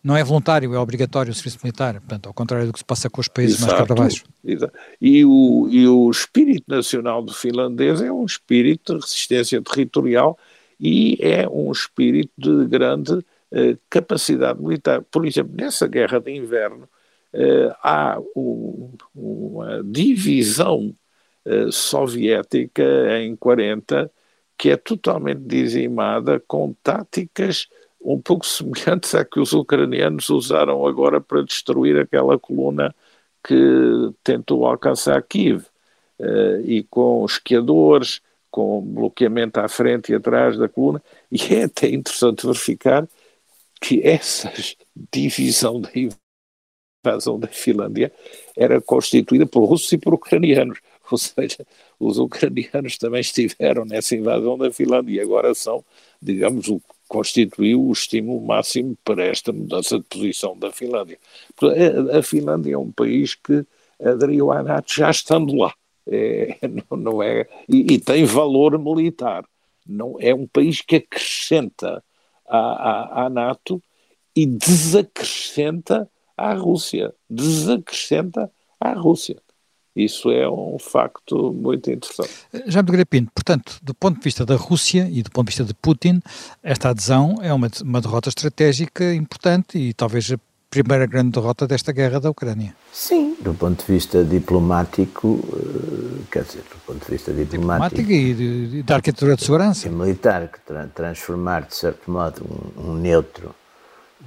não 0.05 0.15
é 0.15 0.23
voluntário, 0.23 0.75
é 0.75 0.79
obrigatório 0.79 1.33
o 1.33 1.35
serviço 1.35 1.59
militar, 1.63 1.95
portanto, 1.95 2.27
ao 2.27 2.35
contrário 2.35 2.67
do 2.67 2.73
que 2.75 2.81
se 2.81 2.85
passa 2.85 3.09
com 3.09 3.19
os 3.19 3.29
países 3.29 3.57
exato, 3.57 3.73
mais 3.73 3.87
para 3.87 3.97
baixo. 3.97 4.25
Exato. 4.45 4.75
E 5.01 5.25
o, 5.25 5.69
e 5.71 5.89
o 5.89 6.11
espírito 6.11 6.65
nacional 6.69 7.23
do 7.23 7.33
finlandês 7.33 8.03
é 8.03 8.13
um 8.13 8.27
espírito 8.27 8.95
de 8.95 9.01
resistência 9.01 9.63
territorial 9.63 10.39
e 10.79 11.17
é 11.19 11.49
um 11.49 11.73
espírito 11.73 12.31
de 12.37 12.67
grande 12.67 13.25
eh, 13.51 13.79
capacidade 13.89 14.61
militar. 14.61 15.01
Por 15.11 15.27
exemplo, 15.27 15.55
nessa 15.57 15.87
guerra 15.87 16.21
de 16.21 16.31
inverno, 16.31 16.87
há 17.83 18.19
um, 18.35 18.93
uma 19.15 19.83
divisão 19.85 20.95
eh, 21.45 21.69
soviética 21.71 22.83
em 23.21 23.37
40 23.37 24.11
que 24.59 24.71
é 24.71 24.77
totalmente 24.77 25.41
dizimada 25.43 26.41
com 26.41 26.75
táticas 26.83 27.69
um 28.01 28.21
pouco 28.21 28.47
semelhantes 28.47 29.15
à 29.15 29.25
que 29.25 29.41
os 29.41 29.53
ucranianos 29.53 30.29
usaram 30.31 30.87
agora 30.87 31.21
para 31.21 31.43
destruir 31.43 31.99
aquela 31.99 32.39
coluna 32.39 32.95
que 33.45 33.55
tentou 34.25 34.67
alcançar 34.67 35.23
Kiev, 35.23 35.65
e 36.65 36.83
com 36.91 37.25
esquiadores, 37.25 38.21
com 38.51 38.81
bloqueamento 38.81 39.61
à 39.61 39.69
frente 39.69 40.11
e 40.13 40.15
atrás 40.15 40.57
da 40.59 40.69
coluna, 40.69 41.03
e 41.31 41.55
é 41.55 41.65
até 41.65 41.89
interessante 41.89 42.47
verificar 42.47 43.07
que 43.81 44.01
essa 44.03 44.53
divisão 45.13 45.81
da 45.81 45.91
invasão 47.09 47.39
da 47.39 47.49
Finlândia 47.49 48.13
era 48.57 48.81
constituída 48.81 49.47
por 49.47 49.65
russos 49.65 49.93
e 49.93 49.99
por 49.99 50.15
ucranianos. 50.15 50.79
Ou 51.11 51.19
seja, 51.19 51.65
os 52.01 52.19
ucranianos 52.19 52.99
também 52.99 53.21
estiveram 53.21 53.85
nessa 53.85 54.17
invasão 54.17 54.59
da 54.59 54.73
Finlândia 54.73 55.15
e 55.15 55.21
agora 55.21 55.55
são, 55.55 55.85
digamos, 56.21 56.69
o 56.69 56.81
constituiu 57.09 57.85
o 57.85 57.93
estímulo 57.93 58.45
máximo 58.45 58.97
para 59.05 59.25
esta 59.25 59.53
mudança 59.53 59.97
de 59.97 60.05
posição 60.05 60.59
da 60.59 60.73
Finlândia. 60.73 61.19
A, 62.13 62.21
Finlândia 62.21 62.75
é 62.75 62.79
um 62.79 62.91
país 62.91 63.37
que 63.37 63.65
aderiu 64.03 64.51
à 64.51 64.61
NATO 64.63 64.93
já 64.93 65.09
estando 65.09 65.55
lá. 65.55 65.73
É, 66.09 66.59
não, 66.91 66.97
não, 66.97 67.23
é, 67.23 67.47
e, 67.69 67.95
e, 67.95 67.99
tem 68.01 68.25
valor 68.25 68.77
militar. 68.79 69.45
Não 69.87 70.17
é 70.19 70.35
um 70.35 70.49
país 70.49 70.81
que 70.81 70.97
acrescenta 70.97 72.03
à, 72.45 72.59
à, 72.59 73.27
à 73.27 73.31
NATO 73.31 73.81
e 74.35 74.45
desacrescenta 74.45 76.11
à 76.37 76.55
Rússia. 76.55 77.15
Desacrescenta 77.29 78.51
à 78.81 78.93
Rússia. 78.93 79.37
Isso 79.97 80.31
é 80.31 80.47
um 80.47 80.79
facto 80.79 81.55
muito 81.55 81.91
interessante. 81.91 82.31
Já 82.67 82.83
me 82.83 83.05
Pinto, 83.07 83.33
portanto, 83.35 83.79
do 83.83 83.95
ponto 83.95 84.19
de 84.19 84.25
vista 84.25 84.45
da 84.45 84.55
Rússia 84.55 85.09
e 85.11 85.23
do 85.23 85.31
ponto 85.31 85.47
de 85.47 85.53
vista 85.53 85.65
de 85.65 85.73
Putin, 85.73 86.21
esta 86.63 86.91
adesão 86.91 87.37
é 87.41 87.51
uma, 87.53 87.71
uma 87.83 88.01
derrota 88.03 88.29
estratégica 88.29 89.15
importante 89.15 89.79
e 89.79 89.95
talvez 89.95 90.31
a 90.31 90.39
primeira 90.69 91.07
grande 91.07 91.31
derrota 91.31 91.67
desta 91.67 91.93
guerra 91.93 92.21
da 92.21 92.29
Ucrânia. 92.29 92.77
Sim, 92.93 93.37
do 93.41 93.55
ponto 93.55 93.87
de 93.87 93.91
vista 93.91 94.23
diplomático, 94.23 95.41
eh, 95.55 96.25
quer 96.31 96.43
dizer, 96.43 96.63
do 96.71 96.77
ponto 96.85 97.03
de 97.03 97.11
vista 97.11 97.33
diplomático... 97.33 98.03
diplomático 98.03 98.77
e, 98.77 98.83
da 98.83 98.97
arquitetura 98.97 99.37
de 99.37 99.45
segurança. 99.45 99.89
E 99.89 99.91
militar, 99.91 100.49
que 100.49 100.61
tra 100.61 100.87
transformar, 100.89 101.63
de 101.63 101.75
certo 101.75 102.11
modo, 102.11 102.45
um, 102.77 102.91
um 102.91 102.95
neutro 102.95 103.55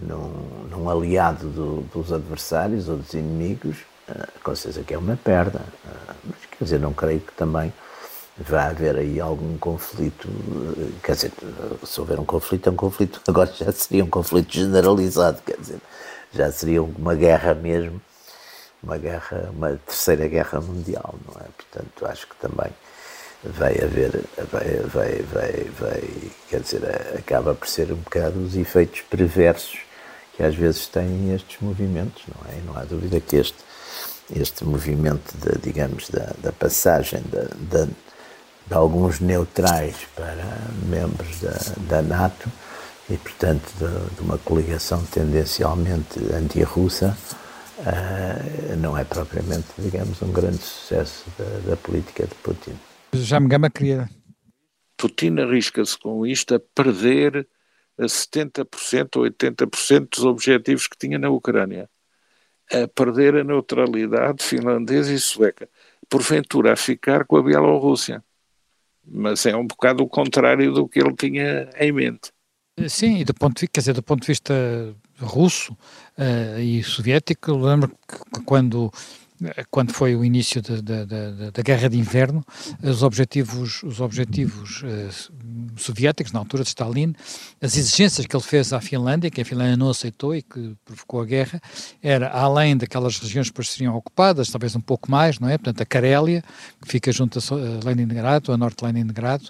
num, 0.01 0.67
num 0.69 0.89
aliado 0.89 1.47
do, 1.49 1.81
dos 1.93 2.11
adversários 2.11 2.87
ou 2.87 2.97
dos 2.97 3.13
inimigos, 3.13 3.77
uh, 4.09 4.27
com 4.43 4.55
certeza 4.55 4.83
que 4.83 4.93
é 4.93 4.97
uma 4.97 5.15
perda. 5.15 5.59
Uh, 5.59 6.15
mas 6.25 6.37
quer 6.51 6.63
dizer, 6.63 6.79
não 6.79 6.93
creio 6.93 7.19
que 7.19 7.33
também 7.33 7.73
vá 8.37 8.67
haver 8.67 8.95
aí 8.95 9.19
algum 9.19 9.57
conflito. 9.57 10.27
Uh, 10.27 10.93
quer 11.03 11.13
dizer, 11.13 11.31
se 11.83 11.99
houver 11.99 12.19
um 12.19 12.25
conflito, 12.25 12.67
é 12.67 12.71
um 12.71 12.75
conflito. 12.75 13.21
Agora 13.27 13.51
já 13.51 13.71
seria 13.71 14.03
um 14.03 14.09
conflito 14.09 14.53
generalizado, 14.53 15.41
quer 15.45 15.57
dizer, 15.57 15.79
já 16.31 16.51
seria 16.51 16.83
uma 16.83 17.15
guerra 17.15 17.53
mesmo, 17.53 17.99
uma 18.83 18.97
guerra, 18.97 19.49
uma 19.51 19.79
terceira 19.85 20.27
guerra 20.27 20.61
mundial, 20.61 21.15
não 21.27 21.41
é? 21.41 21.45
Portanto, 21.57 22.05
acho 22.05 22.27
que 22.27 22.35
também 22.35 22.71
vai 23.43 23.73
haver, 23.81 24.23
vai, 24.51 24.75
vai, 24.81 25.21
vai, 25.31 25.63
vai, 25.79 26.03
quer 26.49 26.61
dizer, 26.61 26.83
acaba 27.17 27.55
por 27.55 27.67
ser 27.67 27.91
um 27.91 27.97
bocado 27.97 28.39
os 28.39 28.55
efeitos 28.55 29.01
perversos 29.01 29.79
que 30.35 30.43
às 30.43 30.55
vezes 30.55 30.87
têm 30.87 31.33
estes 31.33 31.57
movimentos, 31.61 32.23
não 32.27 32.51
é? 32.51 32.57
E 32.57 32.61
não 32.61 32.77
há 32.77 32.83
dúvida 32.83 33.19
que 33.19 33.35
este, 33.35 33.57
este 34.33 34.63
movimento, 34.63 35.33
de, 35.37 35.59
digamos, 35.59 36.09
da, 36.09 36.33
da 36.41 36.51
passagem 36.51 37.21
de, 37.21 37.55
de, 37.65 37.85
de, 38.67 38.73
alguns 38.73 39.19
neutrais 39.19 39.95
para 40.15 40.45
membros 40.87 41.39
da, 41.41 41.57
da 41.89 42.01
NATO 42.01 42.49
e, 43.09 43.17
portanto, 43.17 43.69
de, 43.77 44.21
uma 44.21 44.37
coligação 44.37 45.03
tendencialmente 45.11 46.19
anti-russa, 46.33 47.17
uh, 47.79 48.77
não 48.77 48.97
é 48.97 49.03
propriamente, 49.03 49.67
digamos, 49.77 50.21
um 50.21 50.31
grande 50.31 50.61
sucesso 50.61 51.25
da, 51.37 51.71
da 51.71 51.75
política 51.77 52.25
de 52.25 52.35
Putin. 52.35 52.77
Já 53.13 53.39
me 53.39 53.47
gama 53.47 53.69
queria. 53.69 54.09
Putin 54.97 55.39
arrisca-se 55.39 55.97
com 55.97 56.25
isto 56.25 56.55
a 56.55 56.59
perder 56.59 57.47
a 57.97 58.03
70% 58.03 59.17
ou 59.17 59.23
80% 59.23 60.09
dos 60.09 60.25
objetivos 60.25 60.87
que 60.87 60.97
tinha 60.97 61.19
na 61.19 61.29
Ucrânia, 61.29 61.89
a 62.71 62.87
perder 62.87 63.35
a 63.35 63.43
neutralidade 63.43 64.43
finlandesa 64.43 65.13
e 65.13 65.19
sueca, 65.19 65.69
porventura 66.09 66.73
a 66.73 66.75
ficar 66.75 67.25
com 67.25 67.37
a 67.37 67.43
Bielorrússia. 67.43 68.23
Mas 69.05 69.45
é 69.45 69.55
um 69.55 69.65
bocado 69.65 70.03
o 70.03 70.07
contrário 70.07 70.71
do 70.71 70.87
que 70.87 70.99
ele 70.99 71.15
tinha 71.15 71.69
em 71.77 71.91
mente. 71.91 72.31
Sim, 72.87 73.17
e 73.17 73.25
do 73.25 73.33
ponto 73.33 73.59
de, 73.59 73.67
quer 73.67 73.81
dizer, 73.81 73.93
do 73.93 74.03
ponto 74.03 74.21
de 74.21 74.27
vista 74.27 74.53
russo 75.19 75.73
uh, 76.17 76.59
e 76.59 76.81
soviético, 76.83 77.51
lembro 77.51 77.89
que 77.89 78.41
quando 78.45 78.91
quando 79.71 79.93
foi 79.93 80.15
o 80.15 80.23
início 80.23 80.61
da, 80.61 81.05
da, 81.51 81.61
guerra 81.61 81.89
de 81.89 81.97
inverno, 81.97 82.43
os 82.83 83.03
objetivos, 83.03 83.83
os 83.83 83.99
objetivos 84.01 84.83
uh, 84.83 85.31
soviéticos, 85.77 86.31
na 86.31 86.39
altura 86.39 86.63
de 86.63 86.69
Stalin, 86.69 87.13
as 87.61 87.77
exigências 87.77 88.25
que 88.25 88.35
ele 88.35 88.43
fez 88.43 88.73
à 88.73 88.81
Finlândia, 88.81 89.29
que 89.29 89.41
a 89.41 89.45
Finlândia 89.45 89.77
não 89.77 89.89
aceitou 89.89 90.35
e 90.35 90.41
que 90.41 90.75
provocou 90.83 91.21
a 91.21 91.25
guerra, 91.25 91.61
era 92.01 92.29
além 92.29 92.75
daquelas 92.75 93.17
regiões 93.17 93.49
que 93.49 93.63
seriam 93.63 93.95
ocupadas, 93.95 94.49
talvez 94.49 94.75
um 94.75 94.81
pouco 94.81 95.09
mais, 95.09 95.39
não 95.39 95.49
é? 95.49 95.57
Portanto, 95.57 95.81
a 95.81 95.85
Karélia, 95.85 96.43
que 96.81 96.91
fica 96.91 97.11
junto 97.11 97.39
a 97.39 97.85
Leningrado, 97.85 98.51
a 98.51 98.57
norte 98.57 98.79
de 98.79 98.85
Leningrado, 98.85 99.49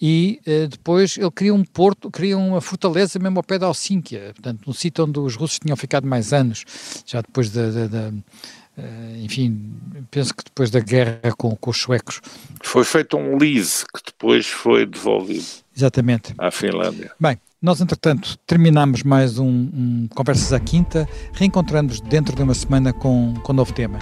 e 0.00 0.40
depois 0.68 1.16
ele 1.16 1.30
cria 1.30 1.54
um 1.54 1.64
porto, 1.64 2.10
cria 2.10 2.36
uma 2.36 2.60
fortaleza 2.60 3.18
mesmo 3.18 3.38
ao 3.38 3.44
pé 3.44 3.58
da 3.58 3.68
Helsínquia, 3.68 4.32
portanto, 4.34 4.62
no 4.66 4.74
sítio 4.74 5.04
onde 5.04 5.18
os 5.18 5.36
russos 5.36 5.58
tinham 5.58 5.76
ficado 5.76 6.06
mais 6.06 6.32
anos, 6.32 6.64
já 7.06 7.20
depois 7.20 7.50
da, 7.50 7.70
enfim, 9.22 9.72
penso 10.10 10.34
que 10.34 10.44
depois 10.44 10.70
da 10.70 10.80
guerra 10.80 11.32
com, 11.36 11.54
com, 11.56 11.70
os 11.70 11.80
suecos. 11.80 12.20
Foi 12.62 12.84
feito 12.84 13.16
um 13.16 13.36
lease 13.36 13.84
que 13.84 14.00
depois 14.04 14.46
foi 14.46 14.84
devolvido. 14.86 15.44
Exatamente. 15.76 16.34
À 16.38 16.50
Finlândia. 16.50 17.12
Bem, 17.18 17.38
nós 17.62 17.80
entretanto 17.80 18.36
terminamos 18.46 19.02
mais 19.02 19.38
um, 19.38 19.46
um 19.46 20.08
Conversas 20.14 20.52
à 20.52 20.60
Quinta, 20.60 21.08
reencontramos 21.32 22.00
dentro 22.00 22.34
de 22.34 22.42
uma 22.42 22.54
semana 22.54 22.92
com, 22.92 23.34
com 23.42 23.52
um 23.52 23.56
novo 23.56 23.72
tema. 23.72 23.98